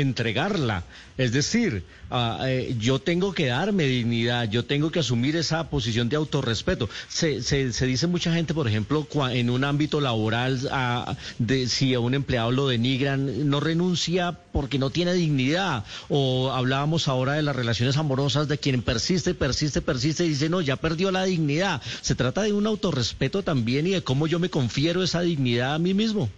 entregarla. 0.00 0.84
Es 1.16 1.32
decir, 1.32 1.82
ah, 2.10 2.40
eh, 2.46 2.76
yo 2.78 2.98
tengo 2.98 3.32
que 3.32 3.46
darme 3.46 3.84
dignidad, 3.84 4.48
yo 4.50 4.66
tengo 4.66 4.90
que 4.90 4.98
asumir 4.98 5.34
esa 5.36 5.70
posición 5.70 6.10
de 6.10 6.16
autorrespeto. 6.16 6.90
Se, 7.08 7.42
se, 7.42 7.86
dice 7.86 8.06
mucha 8.06 8.34
gente, 8.34 8.52
por 8.52 8.68
ejemplo, 8.68 9.06
en 9.30 9.48
un 9.48 9.64
ámbito 9.64 10.00
laboral, 10.02 10.68
ah, 10.70 11.16
de, 11.38 11.68
si 11.68 11.94
a 11.94 12.00
un 12.00 12.14
empleado 12.14 12.50
lo 12.50 12.68
denigran, 12.68 13.48
no 13.48 13.60
renuncia 13.60 14.38
porque 14.52 14.78
no 14.78 14.90
tiene 14.90 15.14
dignidad. 15.14 15.84
O 16.10 16.52
hablábamos 16.52 17.08
ahora 17.08 17.32
de 17.32 17.42
las 17.42 17.56
relaciones 17.56 17.96
amorosas 17.96 18.46
de 18.48 18.58
quien 18.58 18.82
persiste, 18.82 19.32
persiste, 19.32 19.80
persiste 19.80 20.26
y 20.26 20.30
dice, 20.30 20.50
no, 20.50 20.60
ya 20.60 20.76
perdió 20.76 21.10
la 21.10 21.24
dignidad. 21.24 21.80
Se 22.02 22.14
trata 22.14 22.42
de 22.42 22.52
un 22.52 22.66
autorrespeto 22.66 23.42
también 23.42 23.86
y 23.86 23.92
de 23.92 24.02
cómo 24.02 24.26
yo 24.26 24.38
me 24.38 24.50
confiero 24.50 25.02
esa 25.02 25.22
dignidad 25.22 25.74
a 25.74 25.78
mí 25.78 25.94
mismo. 25.94 26.28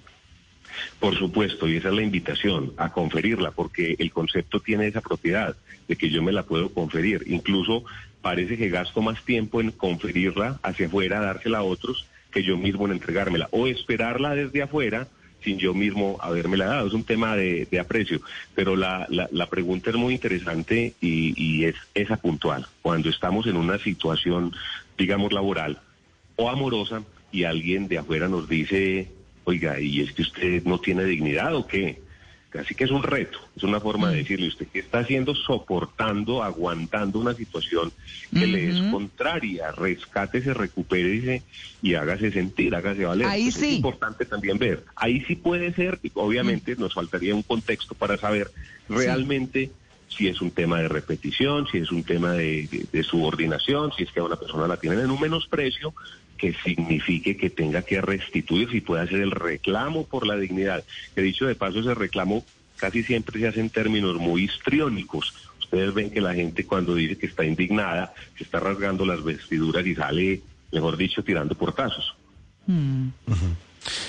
Por 1.01 1.17
supuesto, 1.17 1.69
y 1.69 1.77
esa 1.77 1.89
es 1.89 1.95
la 1.95 2.03
invitación, 2.03 2.73
a 2.77 2.93
conferirla, 2.93 3.51
porque 3.51 3.97
el 3.99 4.11
concepto 4.11 4.61
tiene 4.61 4.87
esa 4.87 5.01
propiedad 5.01 5.57
de 5.87 5.97
que 5.97 6.11
yo 6.11 6.23
me 6.23 6.33
la 6.33 6.43
puedo 6.43 6.71
conferir. 6.71 7.25
Incluso 7.27 7.85
parece 8.21 8.57
que 8.57 8.69
gasto 8.69 9.01
más 9.03 9.25
tiempo 9.25 9.61
en 9.61 9.71
conferirla 9.71 10.59
hacia 10.63 10.87
afuera, 10.87 11.21
dársela 11.21 11.59
a 11.59 11.63
otros, 11.63 12.07
que 12.31 12.43
yo 12.43 12.57
mismo 12.57 12.87
en 12.87 12.93
entregármela. 12.93 13.49
O 13.53 13.67
esperarla 13.67 14.35
desde 14.35 14.63
afuera 14.63 15.09
sin 15.43 15.59
yo 15.59 15.75
mismo 15.75 16.19
habérmela 16.21 16.67
dado. 16.67 16.89
Es 16.89 16.95
un 16.95 17.05
tema 17.05 17.37
de, 17.37 17.67
aprecio. 17.81 18.21
Pero 18.55 18.77
la, 18.77 19.07
la, 19.09 19.47
pregunta 19.47 19.91
es 19.91 19.97
muy 19.97 20.15
interesante 20.15 20.95
y, 21.01 21.35
y 21.37 21.65
es 21.65 21.77
esa 21.95 22.17
puntual. 22.17 22.67
Cuando 22.83 23.09
estamos 23.09 23.47
en 23.47 23.57
una 23.57 23.79
situación, 23.79 24.53
digamos, 24.97 25.33
laboral 25.33 25.79
o 26.37 26.51
amorosa 26.51 27.03
y 27.31 27.45
alguien 27.45 27.89
de 27.89 27.99
afuera 27.99 28.29
nos 28.29 28.49
dice, 28.49 29.09
oiga, 29.49 29.81
¿y 29.81 30.01
es 30.03 30.13
que 30.13 30.23
usted 30.23 30.63
no 30.65 30.79
tiene 30.79 31.05
dignidad 31.05 31.55
o 31.55 31.67
qué? 31.67 32.03
Así 32.59 32.75
que 32.75 32.85
es 32.85 32.91
un 32.91 33.03
reto, 33.03 33.39
es 33.57 33.63
una 33.63 33.79
forma 33.79 34.11
de 34.11 34.17
mm. 34.17 34.19
decirle 34.19 34.49
usted 34.49 34.67
que 34.69 34.79
está 34.79 35.01
haciendo 35.01 35.35
soportando, 35.35 36.43
aguantando 36.43 37.19
una 37.19 37.35
situación 37.35 37.93
que 38.33 38.47
le 38.47 38.69
es 38.69 38.81
contraria, 38.91 39.71
rescátese, 39.73 40.55
recupérese 40.55 41.43
y 41.83 41.95
hágase 41.95 42.31
sentir, 42.31 42.75
hágase 42.75 43.05
valer. 43.05 43.27
Ahí 43.27 43.51
sí. 43.51 43.67
Es 43.67 43.77
importante 43.77 44.25
también 44.25 44.59
ver. 44.59 44.85
Ahí 44.97 45.23
sí 45.27 45.37
puede 45.37 45.73
ser, 45.75 45.99
obviamente 46.15 46.75
mm. 46.75 46.81
nos 46.81 46.95
faltaría 46.95 47.35
un 47.35 47.43
contexto 47.43 47.95
para 47.95 48.17
saber 48.17 48.51
realmente 48.89 49.71
si 50.09 50.29
es 50.29 50.41
un 50.41 50.51
tema 50.51 50.81
de 50.81 50.89
repetición, 50.89 51.67
si 51.71 51.79
es 51.79 51.93
un 51.93 52.03
tema 52.03 52.33
de, 52.33 52.89
subordinación, 53.09 53.93
si 53.97 54.05
es 54.05 54.11
que 54.11 54.21
a 54.21 54.25
una 54.25 54.37
persona 54.37 54.67
la 54.67 54.77
tienen 54.77 55.01
en 55.01 55.11
un 55.11 55.21
menosprecio, 55.21 55.95
que 56.37 56.55
signifique 56.65 57.37
que 57.37 57.51
tenga 57.51 57.83
que 57.83 58.01
restituir, 58.01 58.71
si 58.71 58.81
puede 58.81 59.03
hacer 59.03 59.21
el 59.21 59.33
reclamo 59.33 60.07
por 60.07 60.27
la 60.27 60.37
dignidad. 60.37 60.85
He 61.17 61.23
dicho 61.23 61.47
de 61.47 61.55
paso, 61.55 61.81
ese 61.81 61.95
reclamo 61.95 62.45
casi 62.77 63.03
siempre 63.03 63.41
se 63.41 63.49
hace 63.49 63.61
en 63.61 63.71
términos 63.71 64.17
muy 64.17 64.45
histriónicos. 64.45 65.35
Ustedes 65.59 65.93
ven 65.93 66.11
que 66.11 66.21
la 66.21 66.35
gente 66.35 66.65
cuando 66.65 66.95
dice 66.95 67.19
que 67.19 67.27
está 67.27 67.45
indignada, 67.45 68.15
se 68.37 68.45
está 68.45 68.61
rasgando 68.61 69.05
las 69.05 69.23
vestiduras 69.23 69.85
y 69.85 69.95
sale, 69.95 70.41
mejor 70.73 70.97
dicho, 70.97 71.23
tirando 71.23 71.55
portazos. 71.55 72.15
Mm. 72.67 73.09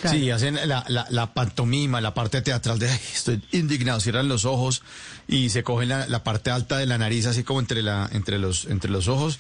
Sí, 0.09 0.31
hacen 0.31 0.57
la, 0.65 1.33
pantomima, 1.33 2.01
la 2.01 2.13
parte 2.13 2.41
teatral 2.41 2.79
de 2.79 2.87
estoy 3.13 3.41
indignado, 3.51 3.99
cierran 3.99 4.27
los 4.27 4.45
ojos 4.45 4.81
y 5.27 5.49
se 5.49 5.63
cogen 5.63 5.89
la, 5.89 6.23
parte 6.23 6.51
alta 6.51 6.77
de 6.77 6.85
la 6.85 6.97
nariz, 6.97 7.25
así 7.25 7.43
como 7.43 7.59
entre, 7.59 7.83
la, 7.83 8.09
entre, 8.11 8.39
los, 8.39 8.65
entre 8.65 8.89
los 8.89 9.07
ojos, 9.07 9.39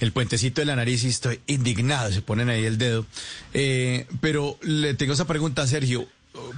el 0.00 0.12
puentecito 0.12 0.60
de 0.60 0.66
la 0.66 0.76
nariz 0.76 1.04
y 1.04 1.08
estoy 1.08 1.40
indignado, 1.46 2.10
se 2.12 2.22
ponen 2.22 2.48
ahí 2.48 2.64
el 2.64 2.78
dedo. 2.78 3.06
Eh, 3.54 4.06
pero 4.20 4.58
le 4.62 4.94
tengo 4.94 5.12
esa 5.12 5.26
pregunta 5.26 5.62
a 5.62 5.66
Sergio, 5.66 6.06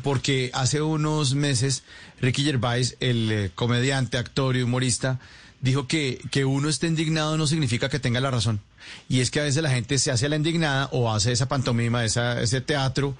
porque 0.02 0.50
hace 0.54 0.82
unos 0.82 1.34
meses 1.34 1.82
Ricky 2.20 2.44
Gervais, 2.44 2.96
el 3.00 3.30
eh, 3.30 3.50
comediante, 3.54 4.18
actor 4.18 4.56
y 4.56 4.62
humorista, 4.62 5.18
dijo 5.60 5.86
que, 5.86 6.20
que 6.30 6.44
uno 6.44 6.68
esté 6.68 6.86
indignado 6.86 7.36
no 7.36 7.46
significa 7.46 7.88
que 7.88 7.98
tenga 7.98 8.20
la 8.20 8.30
razón. 8.30 8.60
Y 9.08 9.20
es 9.20 9.30
que 9.30 9.40
a 9.40 9.44
veces 9.44 9.62
la 9.62 9.70
gente 9.70 9.98
se 9.98 10.10
hace 10.10 10.28
la 10.28 10.36
indignada 10.36 10.88
o 10.92 11.12
hace 11.12 11.32
esa 11.32 11.48
pantomima, 11.48 12.04
esa, 12.04 12.40
ese 12.40 12.60
teatro, 12.60 13.16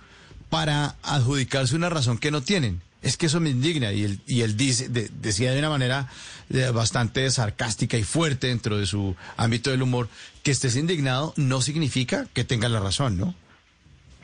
para 0.49 0.97
adjudicarse 1.03 1.77
una 1.77 1.91
razón 1.91 2.19
que 2.19 2.31
no 2.31 2.43
tienen. 2.43 2.81
Es 3.03 3.17
que 3.17 3.27
eso 3.27 3.41
me 3.41 3.51
indigna. 3.51 3.93
Y 3.93 4.05
él, 4.05 4.21
y 4.27 4.41
él 4.43 4.57
dice, 4.57 4.89
decía 4.89 5.53
de 5.53 5.59
una 5.59 5.71
manera 5.71 6.09
eh, 6.51 6.71
bastante 6.73 7.31
sarcástica 7.31 7.97
y 7.97 8.03
fuerte 8.03 8.49
dentro 8.49 8.79
de 8.79 8.87
su 8.87 9.15
ámbito 9.37 9.71
del 9.71 9.83
humor, 9.83 10.09
que 10.43 10.51
estés 10.51 10.77
indignado 10.77 11.33
no 11.37 11.61
significa 11.61 12.27
que 12.33 12.45
tenga 12.45 12.69
la 12.69 12.81
razón, 12.81 13.19
¿no? 13.19 13.35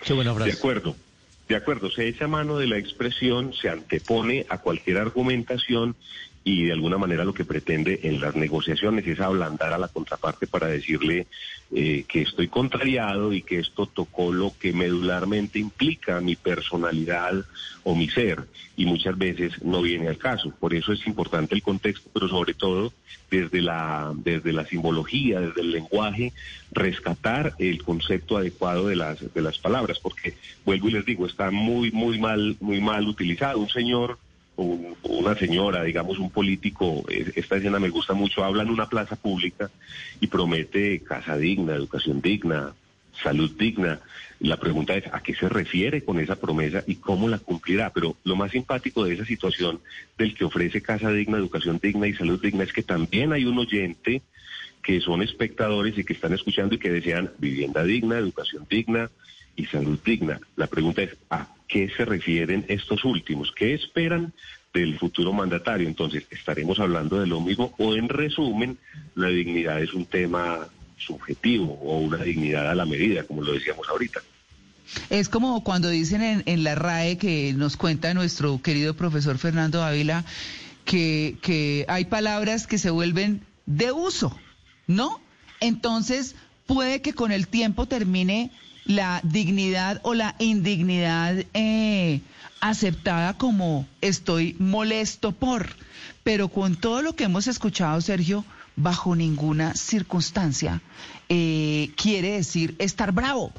Qué 0.05 0.13
buena 0.13 0.35
frase. 0.35 0.53
De 0.53 0.59
acuerdo. 0.59 0.97
De 1.49 1.57
acuerdo, 1.57 1.91
se 1.91 2.09
echa 2.09 2.27
mano 2.27 2.57
de 2.57 2.67
la 2.67 2.79
expresión, 2.79 3.53
se 3.53 3.69
antepone 3.69 4.47
a 4.49 4.59
cualquier 4.59 4.97
argumentación 4.97 5.95
y 6.45 6.67
de 6.67 6.73
alguna 6.73 6.99
manera 6.99 7.25
lo 7.25 7.33
que 7.33 7.47
pretende 7.47 8.01
en 8.03 8.21
las 8.21 8.37
negociaciones 8.37 9.07
es 9.07 9.19
ablandar 9.19 9.73
a 9.73 9.79
la 9.79 9.89
contraparte 9.89 10.47
para 10.47 10.67
decirle 10.67 11.27
eh, 11.75 12.05
que 12.07 12.21
estoy 12.21 12.49
contrariado 12.49 13.33
y 13.33 13.41
que 13.41 13.59
esto 13.59 13.87
tocó 13.87 14.31
lo 14.31 14.53
que 14.61 14.75
medularmente 14.75 15.59
implica 15.59 16.21
mi 16.21 16.37
personalidad 16.37 17.45
o 17.83 17.95
mi 17.95 18.11
ser 18.11 18.45
y 18.77 18.85
muchas 18.85 19.17
veces 19.17 19.63
no 19.63 19.81
viene 19.81 20.09
al 20.09 20.19
caso. 20.19 20.53
Por 20.61 20.75
eso 20.75 20.93
es 20.93 21.07
importante 21.07 21.55
el 21.55 21.63
contexto, 21.63 22.11
pero 22.13 22.29
sobre 22.29 22.53
todo 22.53 22.93
desde 23.31 23.63
la, 23.63 24.13
desde 24.15 24.53
la 24.53 24.67
simbología, 24.67 25.41
desde 25.41 25.63
el 25.63 25.73
lenguaje, 25.73 26.35
rescatar 26.73 27.55
el 27.59 27.83
concepto 27.83 28.37
adecuado 28.37 28.89
de 28.89 28.97
las, 28.97 29.33
de 29.33 29.43
las 29.43 29.59
palabras, 29.59 29.99
porque 29.99 30.35
vuelvo 30.67 30.91
y 30.91 30.93
les 30.93 31.07
digo, 31.07 31.27
está 31.27 31.51
muy, 31.51 31.91
muy 31.91 32.19
mal, 32.19 32.57
muy 32.61 32.83
mal 32.83 33.09
utilizado. 33.09 33.59
Un 33.59 33.71
señor 33.71 34.19
una 34.57 35.35
señora, 35.37 35.83
digamos 35.83 36.19
un 36.19 36.31
político, 36.31 37.05
esta 37.09 37.57
escena 37.57 37.79
me 37.79 37.89
gusta 37.89 38.15
mucho, 38.15 38.45
habla 38.45 38.63
en 38.63 38.71
una 38.71 38.89
plaza 38.89 39.17
pública 39.17 39.71
y 40.21 40.27
promete 40.27 41.01
casa 41.01 41.37
digna, 41.37 41.75
educación 41.75 42.21
digna, 42.21 42.73
salud 43.23 43.51
digna. 43.59 44.01
La 44.41 44.59
pregunta 44.59 44.95
es 44.95 45.05
a 45.13 45.23
qué 45.23 45.35
se 45.35 45.49
refiere 45.49 46.05
con 46.05 46.21
esa 46.21 46.37
promesa 46.37 46.85
y 46.87 46.97
cómo 46.97 47.29
la 47.29 47.39
cumplirá. 47.39 47.91
Pero 47.91 48.17
lo 48.25 48.37
más 48.37 48.51
simpático 48.51 49.05
de 49.05 49.15
esa 49.15 49.25
situación 49.25 49.81
del 50.19 50.35
que 50.35 50.45
ofrece 50.45 50.83
casa 50.83 51.11
digna, 51.11 51.39
educación 51.39 51.79
digna 51.83 52.07
y 52.07 52.15
salud 52.15 52.41
digna 52.41 52.65
es 52.65 52.73
que 52.73 52.83
también 52.83 53.33
hay 53.33 53.45
un 53.45 53.59
oyente 53.59 54.23
que 54.83 55.01
son 55.01 55.23
espectadores 55.23 55.97
y 55.97 56.05
que 56.05 56.13
están 56.13 56.35
escuchando 56.35 56.75
y 56.75 56.79
que 56.79 56.91
desean 56.91 57.31
vivienda 57.39 57.85
digna, 57.85 58.19
educación 58.19 58.67
digna 58.69 59.11
y 59.57 59.67
salud 59.67 59.99
digna. 60.05 60.41
La 60.57 60.67
pregunta 60.67 61.03
es 61.03 61.17
a 61.31 61.49
qué 61.69 61.91
se 61.97 62.05
refieren 62.05 62.65
estos 62.69 63.05
últimos, 63.05 63.53
qué 63.53 63.75
esperan 63.75 64.33
del 64.73 64.99
futuro 64.99 65.33
mandatario. 65.33 65.89
Entonces, 65.89 66.25
estaremos 66.31 66.81
hablando 66.81 67.21
de 67.21 67.27
lo 67.27 67.41
mismo 67.41 67.75
o 67.79 67.95
en 67.95 68.09
resumen, 68.09 68.79
la 69.15 69.29
dignidad 69.29 69.81
es 69.81 69.95
un 69.95 70.07
tema 70.07 70.69
subjetivo 70.97 71.79
o 71.83 71.99
una 71.99 72.19
dignidad 72.19 72.71
a 72.71 72.75
la 72.75 72.87
medida, 72.87 73.25
como 73.25 73.43
lo 73.43 73.53
decíamos 73.53 73.89
ahorita. 73.89 74.21
Es 75.11 75.29
como 75.29 75.65
cuando 75.65 75.89
dicen 75.89 76.23
en, 76.23 76.43
en 76.47 76.65
la 76.65 76.75
RAE 76.75 77.17
que 77.17 77.53
nos 77.55 77.77
cuenta 77.77 78.13
nuestro 78.15 78.61
querido 78.61 78.95
profesor 78.95 79.39
Fernando 79.39 79.83
Ávila 79.83 80.25
que, 80.85 81.37
que 81.41 81.87
hay 81.89 82.05
palabras 82.05 82.67
que 82.67 82.79
se 82.79 82.91
vuelven 82.91 83.43
de 83.67 83.93
uso, 83.93 84.37
¿no? 84.87 85.21
Entonces, 85.61 86.37
puede 86.67 87.01
que 87.01 87.15
con 87.15 87.33
el 87.33 87.49
tiempo 87.49 87.87
termine 87.87 88.51
la 88.85 89.21
dignidad 89.23 90.01
o 90.03 90.15
la 90.15 90.35
indignidad 90.39 91.45
eh, 91.55 92.21
aceptada 92.61 93.37
como 93.37 93.87
estoy 94.01 94.57
molesto 94.59 95.33
por. 95.33 95.69
Pero 96.23 96.49
con 96.49 96.77
todo 96.77 97.03
lo 97.03 97.15
que 97.15 97.25
hemos 97.25 97.47
escuchado, 97.47 98.01
Sergio, 98.01 98.45
bajo 98.77 99.15
ninguna 99.15 99.75
circunstancia 99.75 100.81
eh, 101.29 101.91
quiere 101.97 102.33
decir 102.33 102.75
estar 102.79 103.13
bravo, 103.13 103.53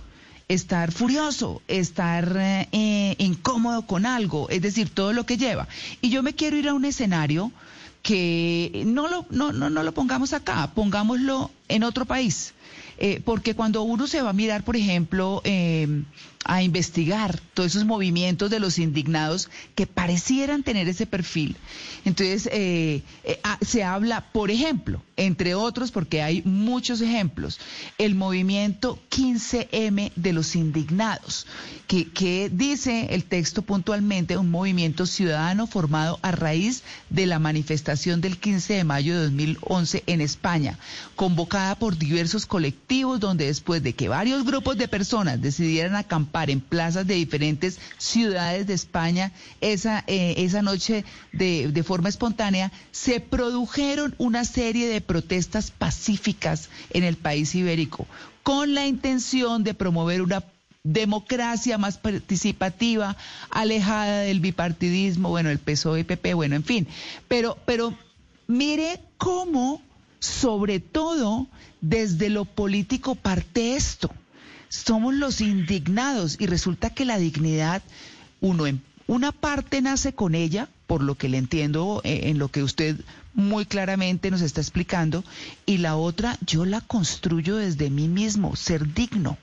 estar 0.48 0.92
furioso, 0.92 1.62
estar 1.68 2.36
eh, 2.38 3.16
incómodo 3.18 3.86
con 3.88 4.06
algo, 4.06 4.50
es 4.50 4.62
decir, 4.62 4.90
todo 4.90 5.14
lo 5.14 5.26
que 5.26 5.38
lleva. 5.38 5.68
Y 6.02 6.10
yo 6.10 6.22
me 6.24 6.34
quiero 6.34 6.58
ir 6.58 6.68
a 6.68 6.74
un 6.74 6.86
escenario 6.86 7.52
que 8.02 8.84
no 8.86 9.08
lo, 9.08 9.26
no, 9.32 9.52
no, 9.52 9.70
no 9.70 9.82
lo 9.82 9.94
pongamos 9.94 10.34
acá, 10.34 10.72
pongámoslo 10.76 11.50
en 11.68 11.84
otro 11.84 12.06
país. 12.06 12.54
Eh, 12.98 13.22
porque 13.24 13.56
cuando 13.56 13.84
uno 13.84 14.08
se 14.08 14.22
va 14.22 14.30
a 14.30 14.34
mirar, 14.34 14.64
por 14.64 14.76
ejemplo, 14.76 15.42
eh, 15.44 16.04
a 16.46 16.62
investigar 16.62 17.40
todos 17.56 17.72
esos 17.72 17.86
movimientos 17.86 18.52
de 18.52 18.60
los 18.60 18.78
indignados 18.78 19.50
que 19.74 19.88
parecieran 19.88 20.62
tener 20.62 20.88
ese 20.88 21.08
perfil. 21.08 21.58
Entonces, 22.06 22.48
eh, 22.52 23.02
eh, 23.24 23.40
ah, 23.44 23.58
se 23.62 23.84
habla, 23.84 24.32
por 24.32 24.52
ejemplo, 24.52 25.02
entre 25.18 25.56
otros, 25.56 25.92
porque 25.92 26.22
hay 26.22 26.44
muchos 26.44 27.02
ejemplos, 27.02 27.60
el 27.98 28.14
movimiento 28.14 29.00
15M 29.10 30.12
de 30.16 30.34
los 30.34 30.56
indignados, 30.56 31.48
que, 31.88 32.12
que 32.12 32.52
dice 32.54 33.08
el 33.10 33.24
texto 33.24 33.64
puntualmente, 33.64 34.38
un 34.38 34.52
movimiento 34.52 35.08
ciudadano 35.08 35.66
formado 35.66 36.20
a 36.22 36.32
raíz 36.32 36.84
de 37.10 37.26
la 37.26 37.40
manifestación 37.40 38.22
del 38.22 38.38
15 38.38 38.74
de 38.76 38.84
mayo 38.84 39.16
de 39.16 39.24
2011 39.24 40.04
en 40.06 40.22
España, 40.22 40.78
convocada 41.16 41.74
por 41.76 41.98
diversos 41.98 42.46
colectivos 42.46 42.85
donde 42.88 43.48
después 43.48 43.82
de 43.82 43.94
que 43.94 44.10
varios 44.10 44.46
grupos 44.46 44.78
de 44.78 44.88
personas 44.88 45.42
decidieran 45.42 45.96
acampar 45.96 46.50
en 46.50 46.62
plazas 46.62 47.08
de 47.08 47.16
diferentes 47.16 47.80
ciudades 47.98 48.68
de 48.68 48.74
España 48.74 49.32
esa, 49.60 50.04
eh, 50.08 50.36
esa 50.38 50.62
noche 50.62 51.04
de, 51.32 51.70
de 51.72 51.84
forma 51.84 52.10
espontánea, 52.10 52.72
se 52.92 53.20
produjeron 53.20 54.14
una 54.18 54.46
serie 54.46 54.88
de 54.88 55.02
protestas 55.02 55.72
pacíficas 55.72 56.70
en 56.92 57.04
el 57.04 57.18
país 57.18 57.56
ibérico 57.56 58.08
con 58.44 58.76
la 58.76 58.86
intención 58.86 59.64
de 59.64 59.74
promover 59.74 60.22
una 60.22 60.44
democracia 60.84 61.80
más 61.80 61.98
participativa, 61.98 63.18
alejada 63.50 64.20
del 64.20 64.40
bipartidismo, 64.40 65.30
bueno, 65.30 65.50
el 65.50 65.58
PSOE 65.58 66.02
y 66.02 66.04
PP, 66.04 66.36
bueno, 66.36 66.56
en 66.56 66.64
fin. 66.64 66.88
Pero, 67.28 67.58
pero 67.66 67.98
mire 68.46 69.00
cómo, 69.18 69.82
sobre 70.26 70.80
todo, 70.80 71.48
desde 71.82 72.30
lo 72.30 72.46
político 72.46 73.16
parte 73.16 73.76
esto 73.76 74.12
somos 74.70 75.14
los 75.14 75.42
indignados 75.42 76.38
y 76.40 76.48
resulta 76.48 76.90
que 76.90 77.06
la 77.06 77.18
dignidad, 77.18 77.82
uno 78.42 78.68
en 78.68 78.82
una 79.08 79.32
parte 79.32 79.82
nace 79.82 80.14
con 80.14 80.36
ella, 80.36 80.68
por 80.88 81.02
lo 81.02 81.16
que 81.16 81.30
le 81.30 81.38
entiendo 81.38 82.02
eh, 82.04 82.22
en 82.24 82.40
lo 82.40 82.50
que 82.50 82.64
usted 82.64 82.98
muy 83.34 83.66
claramente 83.66 84.32
nos 84.32 84.42
está 84.42 84.62
explicando, 84.62 85.24
y 85.66 85.78
la 85.78 85.96
otra 85.96 86.38
yo 86.46 86.66
la 86.66 86.82
construyo 86.82 87.58
desde 87.58 87.90
mí 87.90 88.08
mismo, 88.08 88.56
ser 88.56 88.94
digno. 88.94 89.38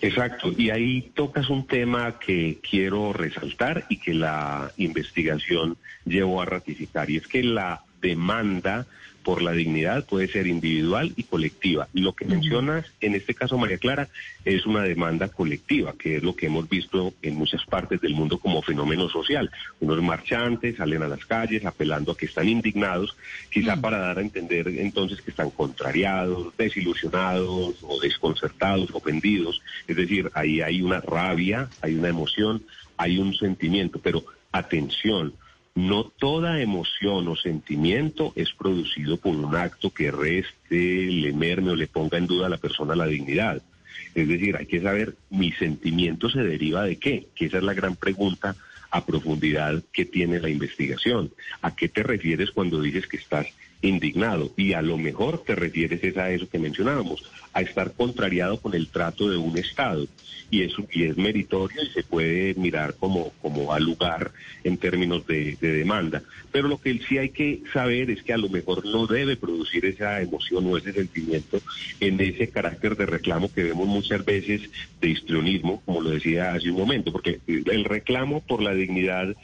Exacto, 0.00 0.52
y 0.56 0.70
ahí 0.70 1.10
tocas 1.14 1.48
un 1.48 1.66
tema 1.66 2.18
que 2.18 2.60
quiero 2.68 3.12
resaltar 3.12 3.86
y 3.88 3.96
que 3.98 4.14
la 4.14 4.70
investigación 4.76 5.76
llevó 6.04 6.42
a 6.42 6.44
ratificar, 6.44 7.10
y 7.10 7.16
es 7.16 7.26
que 7.26 7.42
la 7.42 7.82
demanda 8.00 8.86
por 9.26 9.42
la 9.42 9.50
dignidad 9.50 10.06
puede 10.06 10.28
ser 10.28 10.46
individual 10.46 11.12
y 11.16 11.24
colectiva. 11.24 11.88
Lo 11.92 12.12
que 12.12 12.26
mencionas 12.26 12.86
en 13.00 13.16
este 13.16 13.34
caso, 13.34 13.58
María 13.58 13.76
Clara, 13.76 14.08
es 14.44 14.64
una 14.66 14.84
demanda 14.84 15.26
colectiva, 15.26 15.94
que 15.98 16.18
es 16.18 16.22
lo 16.22 16.36
que 16.36 16.46
hemos 16.46 16.68
visto 16.68 17.12
en 17.22 17.34
muchas 17.34 17.64
partes 17.64 18.00
del 18.00 18.14
mundo 18.14 18.38
como 18.38 18.62
fenómeno 18.62 19.08
social. 19.08 19.50
Unos 19.80 20.00
marchantes 20.00 20.76
salen 20.76 21.02
a 21.02 21.08
las 21.08 21.26
calles 21.26 21.64
apelando 21.64 22.12
a 22.12 22.16
que 22.16 22.26
están 22.26 22.48
indignados, 22.48 23.16
quizá 23.50 23.74
para 23.80 23.98
dar 23.98 24.18
a 24.18 24.22
entender 24.22 24.68
entonces 24.68 25.20
que 25.20 25.32
están 25.32 25.50
contrariados, 25.50 26.56
desilusionados 26.56 27.82
o 27.82 28.00
desconcertados, 28.00 28.92
ofendidos. 28.92 29.60
Es 29.88 29.96
decir, 29.96 30.30
ahí 30.34 30.60
hay 30.60 30.82
una 30.82 31.00
rabia, 31.00 31.68
hay 31.80 31.96
una 31.96 32.10
emoción, 32.10 32.62
hay 32.96 33.18
un 33.18 33.34
sentimiento, 33.34 33.98
pero 34.00 34.24
atención 34.52 35.34
no 35.76 36.04
toda 36.04 36.60
emoción 36.62 37.28
o 37.28 37.36
sentimiento 37.36 38.32
es 38.34 38.50
producido 38.54 39.18
por 39.18 39.36
un 39.36 39.54
acto 39.54 39.90
que 39.90 40.10
reste, 40.10 41.06
le 41.06 41.32
merme 41.34 41.70
o 41.70 41.76
le 41.76 41.86
ponga 41.86 42.16
en 42.16 42.26
duda 42.26 42.46
a 42.46 42.50
la 42.50 42.56
persona 42.56 42.96
la 42.96 43.06
dignidad. 43.06 43.62
Es 44.14 44.26
decir, 44.26 44.56
hay 44.56 44.64
que 44.64 44.80
saber, 44.80 45.16
mi 45.28 45.52
sentimiento 45.52 46.30
se 46.30 46.40
deriva 46.40 46.84
de 46.84 46.96
qué, 46.96 47.28
que 47.34 47.44
esa 47.44 47.58
es 47.58 47.62
la 47.62 47.74
gran 47.74 47.94
pregunta 47.94 48.56
a 48.90 49.04
profundidad 49.04 49.82
que 49.92 50.06
tiene 50.06 50.40
la 50.40 50.48
investigación. 50.48 51.30
¿A 51.60 51.76
qué 51.76 51.90
te 51.90 52.02
refieres 52.02 52.52
cuando 52.52 52.80
dices 52.80 53.06
que 53.06 53.18
estás 53.18 53.46
indignado? 53.82 54.50
Y 54.56 54.72
a 54.72 54.80
lo 54.80 54.96
mejor 54.96 55.44
te 55.44 55.54
refieres 55.54 56.02
es 56.02 56.16
a 56.16 56.30
eso 56.30 56.48
que 56.48 56.58
mencionábamos, 56.58 57.22
a 57.56 57.62
estar 57.62 57.92
contrariado 57.92 58.60
con 58.60 58.74
el 58.74 58.88
trato 58.88 59.30
de 59.30 59.38
un 59.38 59.56
Estado 59.56 60.06
y 60.50 60.60
es, 60.62 60.74
y 60.92 61.04
es 61.04 61.16
meritorio 61.16 61.82
y 61.82 61.86
se 61.86 62.02
puede 62.02 62.52
mirar 62.54 62.96
como, 62.96 63.32
como 63.40 63.72
al 63.72 63.82
lugar 63.82 64.30
en 64.62 64.76
términos 64.76 65.26
de, 65.26 65.56
demanda. 65.58 66.22
Pero 66.52 66.68
lo 66.68 66.78
que 66.78 67.00
sí 67.08 67.16
hay 67.16 67.30
que 67.30 67.62
saber 67.72 68.10
es 68.10 68.22
que 68.22 68.34
a 68.34 68.36
lo 68.36 68.50
mejor 68.50 68.84
no 68.84 69.06
debe 69.06 69.38
producir 69.38 69.86
esa 69.86 70.20
emoción 70.20 70.66
o 70.66 70.76
ese 70.76 70.92
sentimiento 70.92 71.58
en 71.98 72.20
ese 72.20 72.48
carácter 72.50 72.94
de 72.94 73.06
reclamo 73.06 73.50
que 73.50 73.64
vemos 73.64 73.88
muchas 73.88 74.22
veces 74.22 74.68
de 75.00 75.08
histrionismo, 75.08 75.80
como 75.86 76.02
lo 76.02 76.10
decía 76.10 76.52
hace 76.52 76.70
un 76.70 76.76
momento, 76.76 77.10
porque 77.10 77.40
el 77.46 77.84
reclamo 77.84 78.42
por 78.42 78.62
la 78.62 78.74
dignidad 78.74 79.34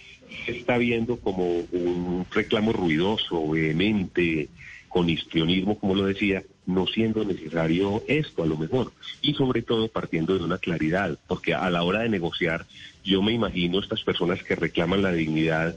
se 0.44 0.52
está 0.52 0.76
viendo 0.76 1.16
como 1.16 1.44
un 1.72 2.26
reclamo 2.30 2.74
ruidoso, 2.74 3.48
vehemente, 3.48 4.50
con 4.92 5.08
histrionismo, 5.08 5.78
como 5.78 5.94
lo 5.94 6.04
decía, 6.04 6.42
no 6.66 6.86
siendo 6.86 7.24
necesario 7.24 8.04
esto 8.06 8.42
a 8.42 8.46
lo 8.46 8.58
mejor. 8.58 8.92
Y 9.22 9.32
sobre 9.34 9.62
todo 9.62 9.88
partiendo 9.88 10.36
de 10.36 10.44
una 10.44 10.58
claridad, 10.58 11.18
porque 11.26 11.54
a 11.54 11.70
la 11.70 11.82
hora 11.82 12.00
de 12.00 12.10
negociar, 12.10 12.66
yo 13.02 13.22
me 13.22 13.32
imagino 13.32 13.80
estas 13.80 14.02
personas 14.02 14.42
que 14.42 14.54
reclaman 14.54 15.00
la 15.00 15.12
dignidad, 15.12 15.76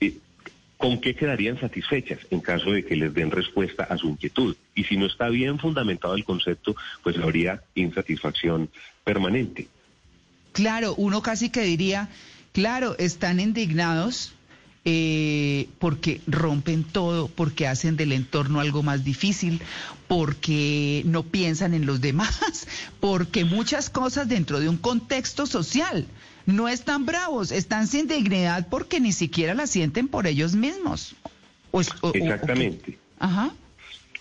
eh, 0.00 0.16
¿con 0.76 1.00
qué 1.00 1.16
quedarían 1.16 1.58
satisfechas 1.60 2.20
en 2.30 2.40
caso 2.40 2.70
de 2.70 2.84
que 2.84 2.94
les 2.94 3.12
den 3.12 3.32
respuesta 3.32 3.82
a 3.82 3.98
su 3.98 4.08
inquietud? 4.08 4.54
Y 4.76 4.84
si 4.84 4.96
no 4.96 5.06
está 5.06 5.28
bien 5.28 5.58
fundamentado 5.58 6.14
el 6.14 6.24
concepto, 6.24 6.76
pues 7.02 7.18
habría 7.18 7.62
insatisfacción 7.74 8.70
permanente. 9.02 9.66
Claro, 10.52 10.94
uno 10.96 11.20
casi 11.20 11.50
que 11.50 11.62
diría, 11.62 12.10
claro, 12.52 12.96
están 12.98 13.40
indignados 13.40 14.34
eh, 14.84 15.68
porque 15.78 16.20
rompen 16.26 16.82
todo, 16.82 17.28
porque 17.28 17.66
hacen 17.68 17.96
del 17.96 18.12
entorno 18.12 18.60
algo 18.60 18.82
más 18.82 19.04
difícil, 19.04 19.60
porque 20.08 21.02
no 21.06 21.22
piensan 21.22 21.74
en 21.74 21.86
los 21.86 22.00
demás, 22.00 22.66
porque 23.00 23.44
muchas 23.44 23.90
cosas 23.90 24.28
dentro 24.28 24.60
de 24.60 24.68
un 24.68 24.76
contexto 24.76 25.46
social 25.46 26.06
no 26.46 26.68
están 26.68 27.06
bravos, 27.06 27.52
están 27.52 27.86
sin 27.86 28.08
dignidad 28.08 28.66
porque 28.68 28.98
ni 29.00 29.12
siquiera 29.12 29.54
la 29.54 29.66
sienten 29.66 30.08
por 30.08 30.26
ellos 30.26 30.54
mismos. 30.54 31.14
Exactamente. 32.14 32.98
Ajá. 33.18 33.52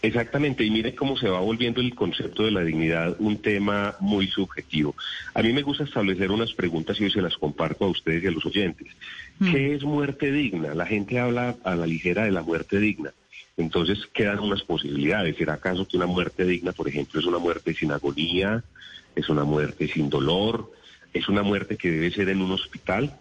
Exactamente, 0.03 0.63
y 0.63 0.71
mire 0.71 0.95
cómo 0.95 1.15
se 1.15 1.29
va 1.29 1.39
volviendo 1.41 1.79
el 1.79 1.93
concepto 1.93 2.43
de 2.43 2.51
la 2.51 2.61
dignidad 2.61 3.15
un 3.19 3.37
tema 3.37 3.95
muy 3.99 4.27
subjetivo. 4.27 4.95
A 5.35 5.43
mí 5.43 5.53
me 5.53 5.61
gusta 5.61 5.83
establecer 5.83 6.31
unas 6.31 6.53
preguntas 6.53 6.99
y 6.99 7.03
hoy 7.03 7.11
se 7.11 7.21
las 7.21 7.37
comparto 7.37 7.85
a 7.85 7.89
ustedes 7.89 8.23
y 8.23 8.27
a 8.27 8.31
los 8.31 8.43
oyentes. 8.43 8.87
Mm. 9.41 9.51
¿Qué 9.51 9.75
es 9.75 9.83
muerte 9.83 10.31
digna? 10.31 10.73
La 10.73 10.85
gente 10.85 11.19
habla 11.19 11.57
a 11.63 11.75
la 11.75 11.85
ligera 11.85 12.23
de 12.23 12.31
la 12.31 12.41
muerte 12.41 12.79
digna. 12.79 13.11
Entonces 13.57 14.07
quedan 14.13 14.39
unas 14.39 14.63
posibilidades. 14.63 15.35
¿Será 15.35 15.55
acaso 15.55 15.87
que 15.87 15.97
una 15.97 16.05
muerte 16.05 16.45
digna, 16.45 16.71
por 16.71 16.87
ejemplo, 16.87 17.19
es 17.19 17.25
una 17.25 17.39
muerte 17.39 17.73
sin 17.73 17.91
agonía, 17.91 18.63
es 19.15 19.27
una 19.29 19.43
muerte 19.43 19.87
sin 19.87 20.09
dolor, 20.09 20.71
es 21.13 21.27
una 21.27 21.43
muerte 21.43 21.75
que 21.75 21.91
debe 21.91 22.11
ser 22.11 22.29
en 22.29 22.41
un 22.41 22.51
hospital? 22.51 23.17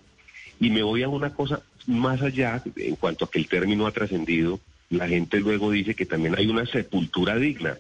Y 0.61 0.71
me 0.71 0.83
voy 0.83 1.03
a 1.03 1.09
una 1.09 1.35
cosa 1.35 1.63
más 1.87 2.23
allá 2.23 2.63
en 2.77 2.95
cuanto 2.97 3.25
a 3.25 3.31
que 3.31 3.39
el 3.39 3.49
término 3.49 3.87
ha 3.87 3.93
trascendido 3.93 4.61
la 4.91 5.07
gente 5.07 5.39
luego 5.39 5.71
dice 5.71 5.95
que 5.95 6.05
también 6.05 6.35
hay 6.37 6.49
una 6.49 6.67
sepultura 6.67 7.37
digna. 7.37 7.79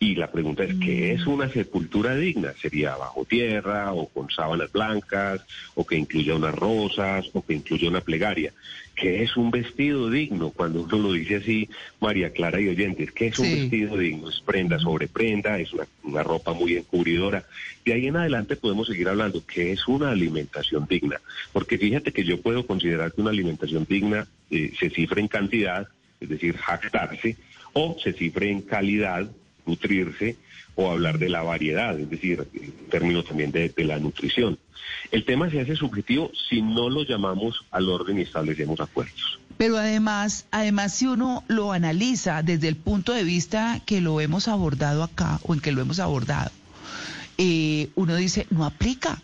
Y 0.00 0.14
la 0.14 0.30
pregunta 0.30 0.62
es, 0.62 0.74
¿qué 0.76 1.12
es 1.12 1.26
mm. 1.26 1.30
una 1.30 1.48
sepultura 1.48 2.14
digna? 2.14 2.52
¿Sería 2.60 2.96
bajo 2.96 3.24
tierra 3.24 3.92
o 3.92 4.08
con 4.08 4.30
sábanas 4.30 4.70
blancas 4.70 5.44
o 5.74 5.84
que 5.84 5.96
incluya 5.96 6.36
unas 6.36 6.54
rosas 6.54 7.28
o 7.32 7.44
que 7.44 7.54
incluya 7.54 7.88
una 7.88 8.00
plegaria? 8.00 8.52
¿Qué 8.94 9.22
es 9.22 9.36
un 9.36 9.50
vestido 9.50 10.10
digno? 10.10 10.50
Cuando 10.50 10.82
uno 10.82 10.98
lo 10.98 11.12
dice 11.12 11.36
así, 11.36 11.68
María 12.00 12.30
Clara 12.30 12.60
y 12.60 12.68
oyentes, 12.68 13.12
¿qué 13.12 13.28
es 13.28 13.38
un 13.38 13.52
vestido 13.52 13.96
digno? 13.96 14.28
Es 14.28 14.40
prenda 14.40 14.78
sobre 14.78 15.08
prenda, 15.08 15.58
es 15.58 15.70
una, 16.02 16.22
ropa 16.22 16.52
muy 16.52 16.76
encubridora. 16.76 17.44
De 17.84 17.92
ahí 17.92 18.06
en 18.06 18.16
adelante 18.16 18.56
podemos 18.56 18.88
seguir 18.88 19.08
hablando, 19.08 19.44
¿qué 19.46 19.72
es 19.72 19.86
una 19.86 20.10
alimentación 20.10 20.86
digna? 20.88 21.20
Porque 21.52 21.78
fíjate 21.78 22.12
que 22.12 22.24
yo 22.24 22.40
puedo 22.40 22.66
considerar 22.66 23.12
que 23.12 23.20
una 23.20 23.30
alimentación 23.30 23.86
digna 23.88 24.26
eh, 24.50 24.72
se 24.78 24.90
cifra 24.90 25.20
en 25.20 25.28
cantidad, 25.28 25.86
es 26.20 26.28
decir, 26.28 26.56
jactarse, 26.56 27.36
o 27.72 27.96
se 28.02 28.12
cifre 28.12 28.50
en 28.50 28.62
calidad, 28.62 29.30
nutrirse, 29.68 30.36
o 30.78 30.92
hablar 30.92 31.18
de 31.18 31.28
la 31.28 31.42
variedad, 31.42 31.98
es 31.98 32.08
decir, 32.08 32.46
en 32.54 32.72
términos 32.88 33.24
también 33.24 33.50
de, 33.50 33.72
la 33.78 33.98
nutrición. 33.98 34.60
El 35.10 35.24
tema 35.24 35.50
se 35.50 35.60
hace 35.60 35.74
subjetivo 35.74 36.30
si 36.48 36.62
no 36.62 36.88
lo 36.88 37.02
llamamos 37.02 37.64
al 37.72 37.88
orden 37.88 38.18
y 38.18 38.22
establecemos 38.22 38.78
acuerdos. 38.78 39.40
Pero 39.56 39.76
además, 39.76 40.46
además 40.52 40.94
si 40.94 41.08
uno 41.08 41.42
lo 41.48 41.72
analiza 41.72 42.44
desde 42.44 42.68
el 42.68 42.76
punto 42.76 43.12
de 43.12 43.24
vista 43.24 43.82
que 43.86 44.00
lo 44.00 44.20
hemos 44.20 44.46
abordado 44.46 45.02
acá 45.02 45.40
o 45.42 45.52
en 45.52 45.60
que 45.60 45.72
lo 45.72 45.80
hemos 45.80 45.98
abordado, 45.98 46.52
eh, 47.38 47.88
uno 47.96 48.14
dice, 48.14 48.46
no 48.50 48.64
aplica. 48.64 49.20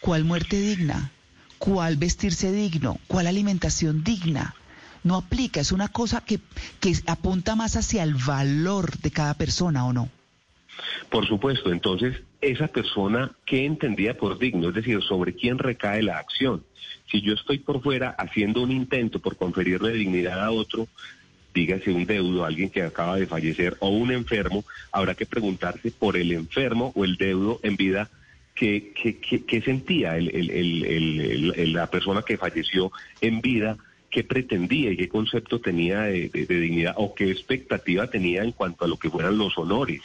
¿Cuál 0.00 0.24
muerte 0.24 0.58
digna? 0.58 1.12
¿Cuál 1.58 1.96
vestirse 1.96 2.50
digno? 2.50 2.98
¿Cuál 3.06 3.28
alimentación 3.28 4.02
digna? 4.02 4.56
No 5.04 5.16
aplica, 5.16 5.60
es 5.60 5.70
una 5.70 5.88
cosa 5.88 6.24
que, 6.24 6.40
que 6.80 6.94
apunta 7.06 7.54
más 7.54 7.76
hacia 7.76 8.02
el 8.02 8.14
valor 8.14 8.98
de 8.98 9.10
cada 9.10 9.34
persona 9.34 9.86
o 9.86 9.92
no. 9.92 10.08
Por 11.08 11.26
supuesto, 11.28 11.70
entonces, 11.70 12.16
esa 12.40 12.66
persona, 12.66 13.30
¿qué 13.46 13.64
entendía 13.64 14.16
por 14.16 14.38
digno? 14.38 14.68
Es 14.68 14.74
decir, 14.74 15.02
sobre 15.02 15.34
quién 15.34 15.58
recae 15.58 16.02
la 16.02 16.18
acción. 16.18 16.64
Si 17.10 17.20
yo 17.20 17.34
estoy 17.34 17.58
por 17.58 17.82
fuera 17.82 18.10
haciendo 18.10 18.62
un 18.62 18.72
intento 18.72 19.20
por 19.20 19.36
conferirle 19.36 19.92
dignidad 19.92 20.42
a 20.42 20.50
otro, 20.50 20.88
dígase 21.54 21.92
un 21.92 22.06
deudo, 22.06 22.44
alguien 22.44 22.70
que 22.70 22.82
acaba 22.82 23.16
de 23.16 23.26
fallecer 23.26 23.76
o 23.78 23.88
un 23.90 24.10
enfermo, 24.10 24.64
habrá 24.90 25.14
que 25.14 25.26
preguntarse 25.26 25.92
por 25.92 26.16
el 26.16 26.32
enfermo 26.32 26.92
o 26.96 27.04
el 27.04 27.16
deudo 27.16 27.60
en 27.62 27.76
vida 27.76 28.10
qué, 28.54 29.62
sentía 29.64 30.16
la 30.18 31.86
persona 31.88 32.22
que 32.22 32.36
falleció 32.36 32.90
en 33.20 33.40
vida 33.40 33.76
qué 34.14 34.22
pretendía 34.22 34.92
y 34.92 34.96
qué 34.96 35.08
concepto 35.08 35.60
tenía 35.60 36.02
de, 36.02 36.28
dignidad 36.28 36.94
o 36.96 37.16
qué 37.16 37.32
expectativa 37.32 38.06
tenía 38.06 38.44
en 38.44 38.52
cuanto 38.52 38.84
a 38.84 38.88
lo 38.88 38.96
que 38.96 39.10
fueran 39.10 39.36
los 39.36 39.58
honores 39.58 40.02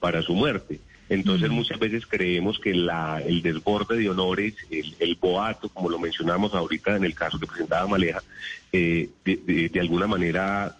para 0.00 0.20
su 0.20 0.34
muerte. 0.34 0.80
Entonces 1.08 1.48
muchas 1.48 1.78
veces 1.78 2.04
creemos 2.04 2.58
que 2.58 2.74
la, 2.74 3.22
el 3.24 3.40
desborde 3.40 3.98
de 3.98 4.10
honores, 4.10 4.56
el, 4.68 5.14
boato, 5.20 5.68
como 5.68 5.90
lo 5.90 6.00
mencionamos 6.00 6.54
ahorita 6.54 6.96
en 6.96 7.04
el 7.04 7.14
caso 7.14 7.38
que 7.38 7.46
presentaba 7.46 7.86
Maleja, 7.86 8.20
eh, 8.72 9.10
de, 9.24 9.80
alguna 9.80 10.08
manera 10.08 10.76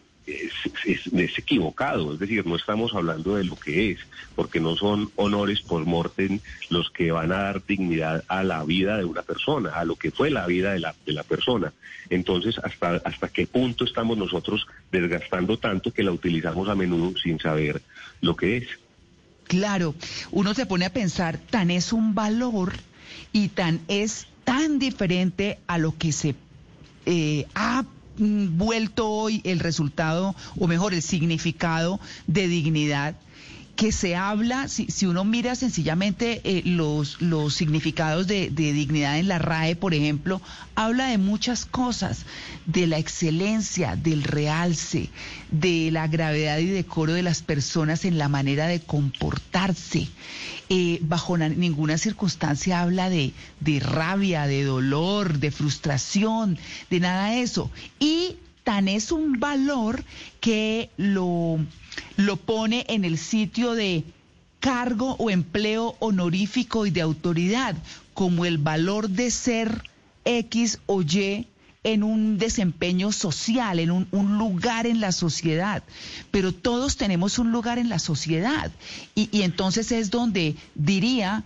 es, 0.85 1.39
equivocado, 1.39 2.15
es 2.15 2.19
decir, 2.19 2.47
no 2.47 2.57
estamos 2.57 2.95
hablando 2.95 3.37
de 3.37 3.45
lo 3.45 3.57
que 3.57 3.93
es, 3.93 3.99
porque 4.35 4.61
no 4.61 4.77
son 4.77 5.11
honores 5.17 5.61
por 5.61 5.85
morten 5.85 6.41
los 6.71 6.91
que 6.91 7.11
van 7.11 7.33
a 7.33 7.43
dar 7.43 7.65
dignidad 7.67 8.25
a 8.29 8.43
la 8.43 8.65
vida 8.65 8.97
de 8.99 9.05
una 9.05 9.23
persona, 9.23 9.71
a 9.71 9.85
lo 9.85 9.97
que 9.97 10.11
fue 10.11 10.31
la 10.31 10.47
vida 10.47 10.73
de 10.73 10.81
la, 10.81 10.95
de 11.05 11.13
la 11.13 11.23
persona. 11.23 11.73
Entonces, 12.11 12.59
¿hasta, 12.59 12.97
¿hasta 13.05 13.29
qué 13.29 13.47
punto 13.47 13.85
estamos 13.85 14.19
nosotros 14.19 14.67
desgastando 14.91 15.59
tanto 15.59 15.93
que 15.93 16.03
la 16.03 16.13
utilizamos 16.13 16.69
a 16.69 16.75
menudo 16.75 17.17
sin 17.19 17.39
saber 17.39 17.83
lo 18.21 18.37
que 18.37 18.59
es? 18.59 18.69
Claro, 19.45 19.95
uno 20.31 20.55
se 20.55 20.67
pone 20.67 20.85
a 20.85 20.93
pensar, 20.93 21.39
tan 21.39 21.71
es 21.71 21.93
un 21.93 22.15
valor 22.15 22.73
y 23.33 23.49
tan 23.49 23.81
es 23.89 24.27
tan 24.45 24.79
diferente 24.79 25.59
a 25.67 25.79
lo 25.79 25.97
que 25.97 26.13
se 26.13 26.35
eh, 27.07 27.47
ha 27.55 27.85
vuelto 28.17 29.09
hoy 29.09 29.41
el 29.45 29.61
resultado, 29.61 30.35
o 30.59 30.67
mejor, 30.67 30.95
el 30.95 31.03
significado 31.03 32.01
de 32.27 32.49
dignidad, 32.49 33.17
que 33.77 33.91
se 33.91 34.15
habla, 34.17 34.69
si, 34.69 34.87
si 34.87 35.07
uno 35.07 35.25
mira 35.25 35.55
sencillamente 35.55 36.41
eh, 36.45 36.63
los, 36.65 37.21
los 37.23 37.55
significados 37.55 38.27
de, 38.27 38.51
de, 38.51 38.73
dignidad 38.73 39.19
en 39.19 39.29
la 39.29 39.39
RAE, 39.39 39.77
por 39.77 39.95
ejemplo, 39.95 40.43
habla 40.75 41.07
de 41.07 41.19
muchas 41.19 41.65
cosas, 41.65 42.27
de 42.67 42.87
la 42.87 42.99
excelencia, 42.99 43.97
del 43.97 44.25
realce, 44.25 45.09
de 45.51 45.91
la 45.91 46.07
gravedad 46.07 46.59
y 46.59 46.67
decoro 46.67 47.15
de 47.15 47.23
las 47.23 47.43
personas 47.43 48.05
en 48.05 48.19
la 48.19 48.29
manera 48.29 48.67
de 48.67 48.81
comportarse. 48.81 50.09
Eh, 50.69 50.99
bajo 51.03 51.37
ninguna 51.37 51.99
circunstancia 51.99 52.81
habla 52.81 53.11
de, 53.11 53.33
de 53.61 53.81
rabia, 53.81 54.47
de 54.47 54.65
dolor, 54.65 55.39
de 55.39 55.51
frustración, 55.51 56.59
de 56.89 57.01
nada 57.01 57.31
de 57.31 57.43
eso. 57.43 57.71
Y 57.99 58.37
tan 58.65 58.89
es 58.89 59.13
un 59.13 59.41
valor 59.41 60.05
que 60.41 60.91
lo, 60.97 61.59
lo 62.17 62.37
pone 62.37 62.85
en 62.89 63.05
el 63.05 63.19
sitio 63.19 63.75
de 63.75 64.05
cargo 64.61 65.17
o 65.19 65.31
empleo 65.31 65.97
honorífico 65.99 66.87
y 66.87 66.91
de 66.91 67.01
autoridad, 67.01 67.75
como 68.15 68.45
el 68.45 68.59
valor 68.59 69.09
de 69.09 69.31
ser 69.31 69.83
X 70.25 70.79
o 70.87 71.03
Y 71.03 71.47
en 71.85 72.05
un 72.05 72.39
desempeño 72.39 73.11
social, 73.11 73.81
en 73.81 73.91
un, 73.91 74.39
lugar 74.39 74.87
en 74.87 75.01
la 75.01 75.11
sociedad. 75.11 75.83
Pero 76.31 76.53
todos 76.53 76.97
tenemos 76.97 77.41
un 77.41 77.51
lugar 77.51 77.79
en 77.79 77.89
la 77.89 77.99
sociedad. 77.99 78.71
Y 79.17 79.43
entonces 79.43 79.91
es 79.91 80.11
donde 80.11 80.55
diría 80.77 81.43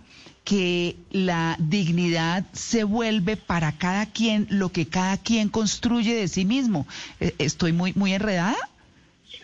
que 0.47 0.95
la 1.11 1.57
dignidad 1.59 2.45
se 2.53 2.85
vuelve 2.85 3.35
para 3.35 3.73
cada 3.73 4.05
quien 4.05 4.47
lo 4.49 4.69
que 4.69 4.85
cada 4.85 5.17
quien 5.17 5.49
construye 5.49 6.15
de 6.15 6.29
sí 6.29 6.45
mismo. 6.45 6.87
Eh, 7.19 7.33
¿Estoy 7.37 7.73
muy, 7.73 7.91
muy 7.95 8.13
enredada? 8.13 8.55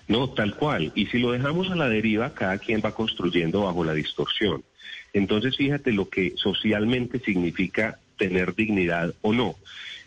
No, 0.07 0.29
tal 0.29 0.55
cual. 0.55 0.93
Y 0.95 1.07
si 1.07 1.19
lo 1.19 1.33
dejamos 1.33 1.69
a 1.69 1.75
la 1.75 1.89
deriva, 1.89 2.33
cada 2.33 2.57
quien 2.57 2.81
va 2.83 2.95
construyendo 2.95 3.63
bajo 3.63 3.83
la 3.83 3.93
distorsión. 3.93 4.63
Entonces, 5.11 5.57
fíjate 5.57 5.91
lo 5.91 6.07
que 6.07 6.35
socialmente 6.37 7.19
significa 7.19 7.99
tener 8.17 8.55
dignidad 8.55 9.13
o 9.21 9.33
no. 9.33 9.55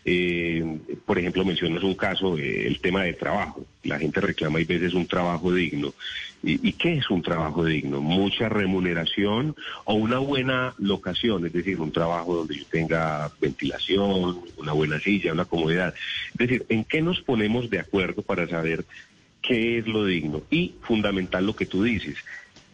Eh, 0.09 0.63
por 1.05 1.19
ejemplo, 1.19 1.43
mencionas 1.43 1.83
un 1.83 1.93
caso, 1.93 2.37
eh, 2.37 2.65
el 2.65 2.79
tema 2.79 3.03
de 3.03 3.11
trabajo. 3.11 3.65
La 3.83 3.99
gente 3.99 4.21
reclama 4.21 4.61
y 4.61 4.63
veces 4.63 4.93
un 4.93 5.05
trabajo 5.05 5.53
digno. 5.53 5.93
¿Y, 6.41 6.71
qué 6.73 6.93
es 6.93 7.09
un 7.09 7.21
trabajo 7.21 7.65
digno? 7.65 7.99
Mucha 7.99 8.47
remuneración 8.47 9.53
o 9.83 9.95
una 9.95 10.19
buena 10.19 10.73
locación, 10.77 11.45
es 11.45 11.51
decir, 11.51 11.81
un 11.81 11.91
trabajo 11.91 12.35
donde 12.35 12.55
yo 12.55 12.63
tenga 12.71 13.29
ventilación, 13.41 14.39
una 14.55 14.71
buena 14.71 14.97
silla, 15.01 15.33
una 15.33 15.43
comodidad. 15.43 15.93
Es 16.31 16.37
decir, 16.37 16.65
¿en 16.69 16.85
qué 16.85 17.01
nos 17.01 17.19
ponemos 17.19 17.69
de 17.69 17.79
acuerdo 17.79 18.21
para 18.21 18.47
saber 18.47 18.85
qué 19.41 19.79
es 19.79 19.87
lo 19.87 20.05
digno? 20.05 20.41
Y 20.49 20.75
fundamental 20.83 21.45
lo 21.45 21.55
que 21.55 21.65
tú 21.65 21.83
dices, 21.83 22.15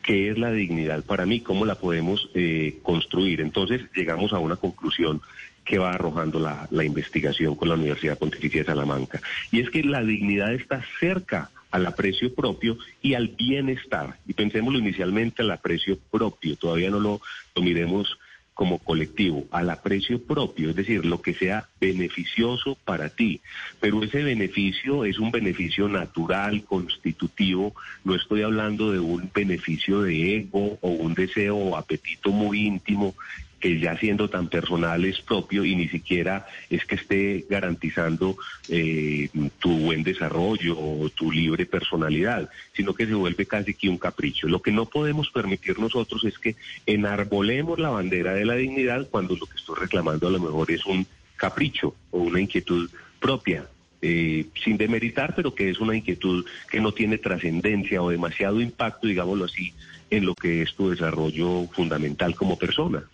qué 0.04 0.30
es 0.30 0.38
la 0.38 0.52
dignidad 0.52 1.04
para 1.04 1.26
mí, 1.26 1.40
cómo 1.40 1.66
la 1.66 1.76
podemos 1.76 2.30
eh, 2.36 2.78
construir. 2.84 3.42
Entonces 3.42 3.82
llegamos 3.96 4.34
a 4.34 4.40
una 4.40 4.58
conclusión 4.58 5.20
que 5.64 5.78
va 5.78 5.92
arrojando 5.92 6.40
la, 6.40 6.68
la 6.72 6.84
investigación 6.84 7.56
con 7.56 7.70
la 7.70 7.76
Universidad 7.76 8.18
Pontificia 8.18 8.62
de 8.62 8.68
Salamanca. 8.68 9.22
Y 9.52 9.62
es 9.62 9.70
que 9.70 9.84
la 9.84 10.04
dignidad 10.04 10.54
está 10.54 10.84
cerca 11.00 11.50
al 11.72 11.86
aprecio 11.88 12.34
propio 12.34 12.78
y 13.02 13.16
al 13.16 13.30
bienestar. 13.30 14.18
Y 14.28 14.34
pensémoslo 14.34 14.80
inicialmente 14.80 15.42
al 15.42 15.52
aprecio 15.52 15.98
propio, 16.12 16.56
todavía 16.56 16.92
no 16.92 17.00
lo, 17.00 17.22
lo 17.56 17.62
miremos 17.62 18.18
como 18.54 18.78
colectivo, 18.78 19.46
al 19.52 19.70
aprecio 19.70 20.22
propio, 20.22 20.70
es 20.70 20.76
decir, 20.76 21.06
lo 21.06 21.22
que 21.22 21.34
sea 21.34 21.68
beneficioso 21.82 22.78
para 22.86 23.10
ti. 23.10 23.42
Pero 23.80 24.04
ese 24.04 24.24
beneficio 24.24 25.06
es 25.06 25.18
un 25.18 25.32
beneficio 25.32 25.90
natural, 25.90 26.64
constitutivo, 26.64 27.74
no 28.04 28.16
estoy 28.16 28.44
hablando 28.44 28.92
de 28.92 29.00
un 29.00 29.30
beneficio 29.34 30.02
de 30.02 30.38
ego 30.38 30.78
o 30.82 30.90
un 30.90 31.16
deseo 31.16 31.58
o 31.58 31.78
apetito 31.78 32.30
muy 32.30 32.68
íntimo 32.68 33.16
que 33.64 33.80
ya 33.80 33.98
siendo 33.98 34.30
tan 34.30 34.50
personal 34.50 35.06
es 35.06 35.22
propio 35.22 35.64
y 35.64 35.74
ni 35.78 35.88
siquiera 35.88 36.46
es 36.70 36.84
que 36.84 36.96
esté 36.96 37.46
garantizando 37.50 38.36
eh, 38.68 39.30
tu 39.58 39.78
buen 39.78 40.04
desarrollo 40.04 40.78
o 40.78 41.10
tu 41.10 41.32
libre 41.32 41.66
personalidad, 41.66 42.50
sino 42.74 42.94
que 42.94 43.06
se 43.06 43.14
vuelve 43.14 43.46
casi 43.46 43.74
que 43.74 43.88
un 43.88 43.98
capricho. 43.98 44.50
Lo 44.50 44.62
que 44.62 44.74
no 44.74 44.88
podemos 44.88 45.30
permitir 45.30 45.80
nosotros 45.80 46.26
es 46.26 46.38
que 46.40 46.58
enarbolemos 46.86 47.80
la 47.80 47.92
bandera 47.92 48.34
de 48.34 48.44
la 48.44 48.56
dignidad 48.56 49.08
cuando 49.10 49.38
lo 49.38 49.46
que 49.46 49.56
estoy 49.56 49.78
reclamando 49.80 50.28
a 50.28 50.32
lo 50.32 50.42
mejor 50.42 50.70
es 50.70 50.86
un 50.86 51.08
capricho 51.38 51.96
o 52.12 52.18
una 52.18 52.42
inquietud 52.42 52.90
propia. 53.22 53.66
Eh, 54.02 54.48
sin 54.62 54.76
demeritar, 54.76 55.34
pero 55.34 55.56
que 55.56 55.70
es 55.70 55.80
una 55.80 55.96
inquietud 55.96 56.46
que 56.70 56.82
no 56.82 56.92
tiene 56.92 57.18
trascendencia 57.18 58.02
o 58.02 58.10
demasiado 58.10 58.60
impacto, 58.60 59.08
digámoslo 59.08 59.46
así, 59.46 59.74
en 60.10 60.26
lo 60.26 60.36
que 60.36 60.64
es 60.64 60.76
tu 60.76 60.90
desarrollo 60.90 61.70
fundamental 61.70 62.36
como 62.36 62.60
persona. 62.60 63.06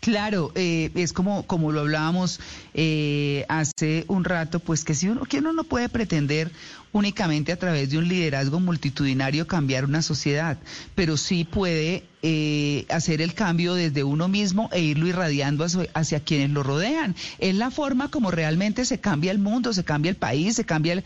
Claro, 0.00 0.50
eh, 0.54 0.90
es 0.94 1.12
como, 1.12 1.46
como 1.46 1.72
lo 1.72 1.80
hablábamos 1.80 2.40
eh, 2.72 3.44
hace 3.50 4.06
un 4.08 4.24
rato, 4.24 4.58
pues 4.58 4.82
que 4.82 4.94
si 4.94 5.10
uno, 5.10 5.26
que 5.26 5.40
uno 5.40 5.52
no 5.52 5.62
puede 5.64 5.90
pretender 5.90 6.50
únicamente 6.92 7.52
a 7.52 7.58
través 7.58 7.90
de 7.90 7.98
un 7.98 8.08
liderazgo 8.08 8.60
multitudinario 8.60 9.46
cambiar 9.46 9.84
una 9.84 10.00
sociedad, 10.00 10.56
pero 10.94 11.18
sí 11.18 11.44
puede 11.44 12.04
eh, 12.22 12.86
hacer 12.88 13.20
el 13.20 13.34
cambio 13.34 13.74
desde 13.74 14.02
uno 14.02 14.26
mismo 14.26 14.70
e 14.72 14.80
irlo 14.80 15.06
irradiando 15.06 15.66
hacia, 15.92 16.20
quienes 16.20 16.48
lo 16.48 16.62
rodean. 16.62 17.14
Es 17.38 17.54
la 17.54 17.70
forma 17.70 18.10
como 18.10 18.30
realmente 18.30 18.86
se 18.86 19.00
cambia 19.00 19.32
el 19.32 19.38
mundo, 19.38 19.74
se 19.74 19.84
cambia 19.84 20.08
el 20.08 20.16
país, 20.16 20.56
se 20.56 20.64
cambia 20.64 20.94
el, 20.94 21.04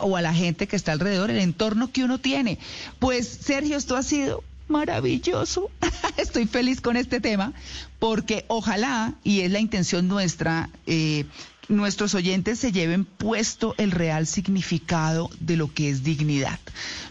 o 0.00 0.16
a 0.16 0.22
la 0.22 0.34
gente 0.34 0.66
que 0.66 0.74
está 0.74 0.90
alrededor, 0.90 1.30
el 1.30 1.38
entorno 1.38 1.92
que 1.92 2.02
uno 2.02 2.18
tiene. 2.18 2.58
Pues 2.98 3.28
Sergio, 3.28 3.76
esto 3.76 3.94
ha 3.94 4.02
sido 4.02 4.42
maravilloso. 4.68 5.70
Estoy 6.16 6.46
feliz 6.46 6.80
con 6.80 6.96
este 6.96 7.20
tema 7.20 7.52
porque 7.98 8.44
ojalá, 8.48 9.14
y 9.24 9.40
es 9.40 9.50
la 9.50 9.60
intención 9.60 10.08
nuestra, 10.08 10.70
eh, 10.86 11.24
nuestros 11.68 12.14
oyentes 12.14 12.58
se 12.58 12.72
lleven 12.72 13.04
puesto 13.04 13.74
el 13.78 13.90
real 13.90 14.26
significado 14.26 15.30
de 15.40 15.56
lo 15.56 15.72
que 15.72 15.88
es 15.88 16.04
dignidad. 16.04 16.58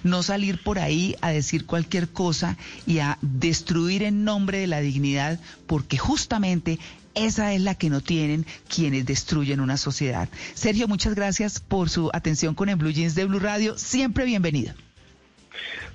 No 0.04 0.24
salir 0.24 0.62
por 0.62 0.80
ahí 0.80 1.16
a 1.22 1.32
decir 1.32 1.66
cualquier 1.66 2.10
cosa 2.10 2.58
y 2.86 3.00
a 3.00 3.18
destruir 3.22 4.04
en 4.04 4.24
nombre 4.24 4.60
de 4.60 4.68
la 4.68 4.82
dignidad, 4.82 5.40
porque 5.68 5.98
justamente 5.98 6.80
esa 7.16 7.54
es 7.54 7.62
la 7.62 7.76
que 7.76 7.90
no 7.90 8.02
tienen 8.02 8.46
quienes 8.68 9.06
destruyen 9.06 9.60
una 9.60 9.78
sociedad. 9.78 10.30
Sergio, 10.54 10.88
muchas 10.88 11.16
gracias 11.16 11.60
por 11.60 11.90
su 11.90 12.10
atención 12.14 12.56
con 12.56 12.70
el 12.70 12.76
Blue 12.76 12.92
Jeans 12.92 13.16
de 13.16 13.26
Blue 13.26 13.40
Radio. 13.40 13.78
Siempre 13.78 14.26
bienvenido. 14.26 14.74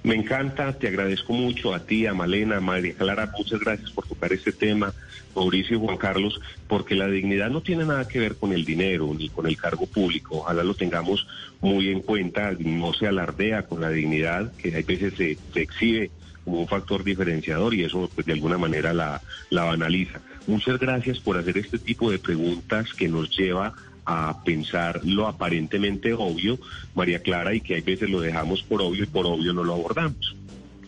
Me 0.04 0.14
encanta, 0.14 0.72
te 0.78 0.88
agradezco 0.88 1.32
mucho 1.32 1.74
a 1.74 1.80
ti, 1.80 2.06
a 2.06 2.14
Malena, 2.14 2.58
a 2.58 2.60
María 2.60 2.94
Clara, 2.94 3.30
muchas 3.36 3.60
gracias 3.60 3.90
por 3.90 4.06
tocar 4.06 4.32
este 4.32 4.52
tema, 4.52 4.94
Mauricio 5.34 5.76
y 5.76 5.80
Juan 5.80 5.96
Carlos, 5.96 6.40
porque 6.68 6.94
la 6.94 7.08
dignidad 7.08 7.50
no 7.50 7.62
tiene 7.62 7.84
nada 7.84 8.06
que 8.06 8.20
ver 8.20 8.36
con 8.36 8.52
el 8.52 8.64
dinero 8.64 9.12
ni 9.16 9.28
con 9.28 9.46
el 9.46 9.56
cargo 9.56 9.86
público, 9.86 10.38
ojalá 10.38 10.62
lo 10.62 10.74
tengamos 10.74 11.26
muy 11.60 11.88
en 11.88 12.00
cuenta, 12.00 12.52
no 12.58 12.94
se 12.94 13.08
alardea 13.08 13.64
con 13.64 13.80
la 13.80 13.90
dignidad, 13.90 14.52
que 14.56 14.74
hay 14.74 14.84
veces 14.84 15.14
se, 15.14 15.36
exhibe 15.60 16.10
como 16.44 16.60
un 16.60 16.68
factor 16.68 17.02
diferenciador 17.02 17.74
y 17.74 17.84
eso 17.84 18.08
pues 18.14 18.26
de 18.26 18.32
alguna 18.32 18.56
manera 18.56 18.94
la, 18.94 19.20
la 19.50 19.64
banaliza. 19.64 20.20
Muchas 20.46 20.78
gracias 20.78 21.18
por 21.18 21.36
hacer 21.36 21.58
este 21.58 21.78
tipo 21.78 22.10
de 22.10 22.18
preguntas 22.18 22.94
que 22.94 23.08
nos 23.08 23.36
lleva 23.36 23.74
a 24.08 24.42
pensar 24.42 25.02
lo 25.04 25.28
aparentemente 25.28 26.14
obvio, 26.14 26.58
María 26.94 27.20
Clara, 27.20 27.54
y 27.54 27.60
que 27.60 27.74
hay 27.74 27.82
veces 27.82 28.08
lo 28.08 28.20
dejamos 28.20 28.62
por 28.62 28.80
obvio 28.80 29.04
y 29.04 29.06
por 29.06 29.26
obvio 29.26 29.52
no 29.52 29.64
lo 29.64 29.74
abordamos. 29.74 30.34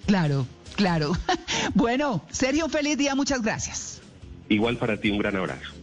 Claro, 0.07 0.47
claro. 0.75 1.13
bueno, 1.75 2.25
Sergio, 2.31 2.65
un 2.65 2.71
feliz 2.71 2.97
día, 2.97 3.15
muchas 3.15 3.43
gracias. 3.43 4.01
Igual 4.49 4.79
para 4.79 4.99
ti, 4.99 5.11
un 5.11 5.19
gran 5.19 5.37
abrazo. 5.37 5.80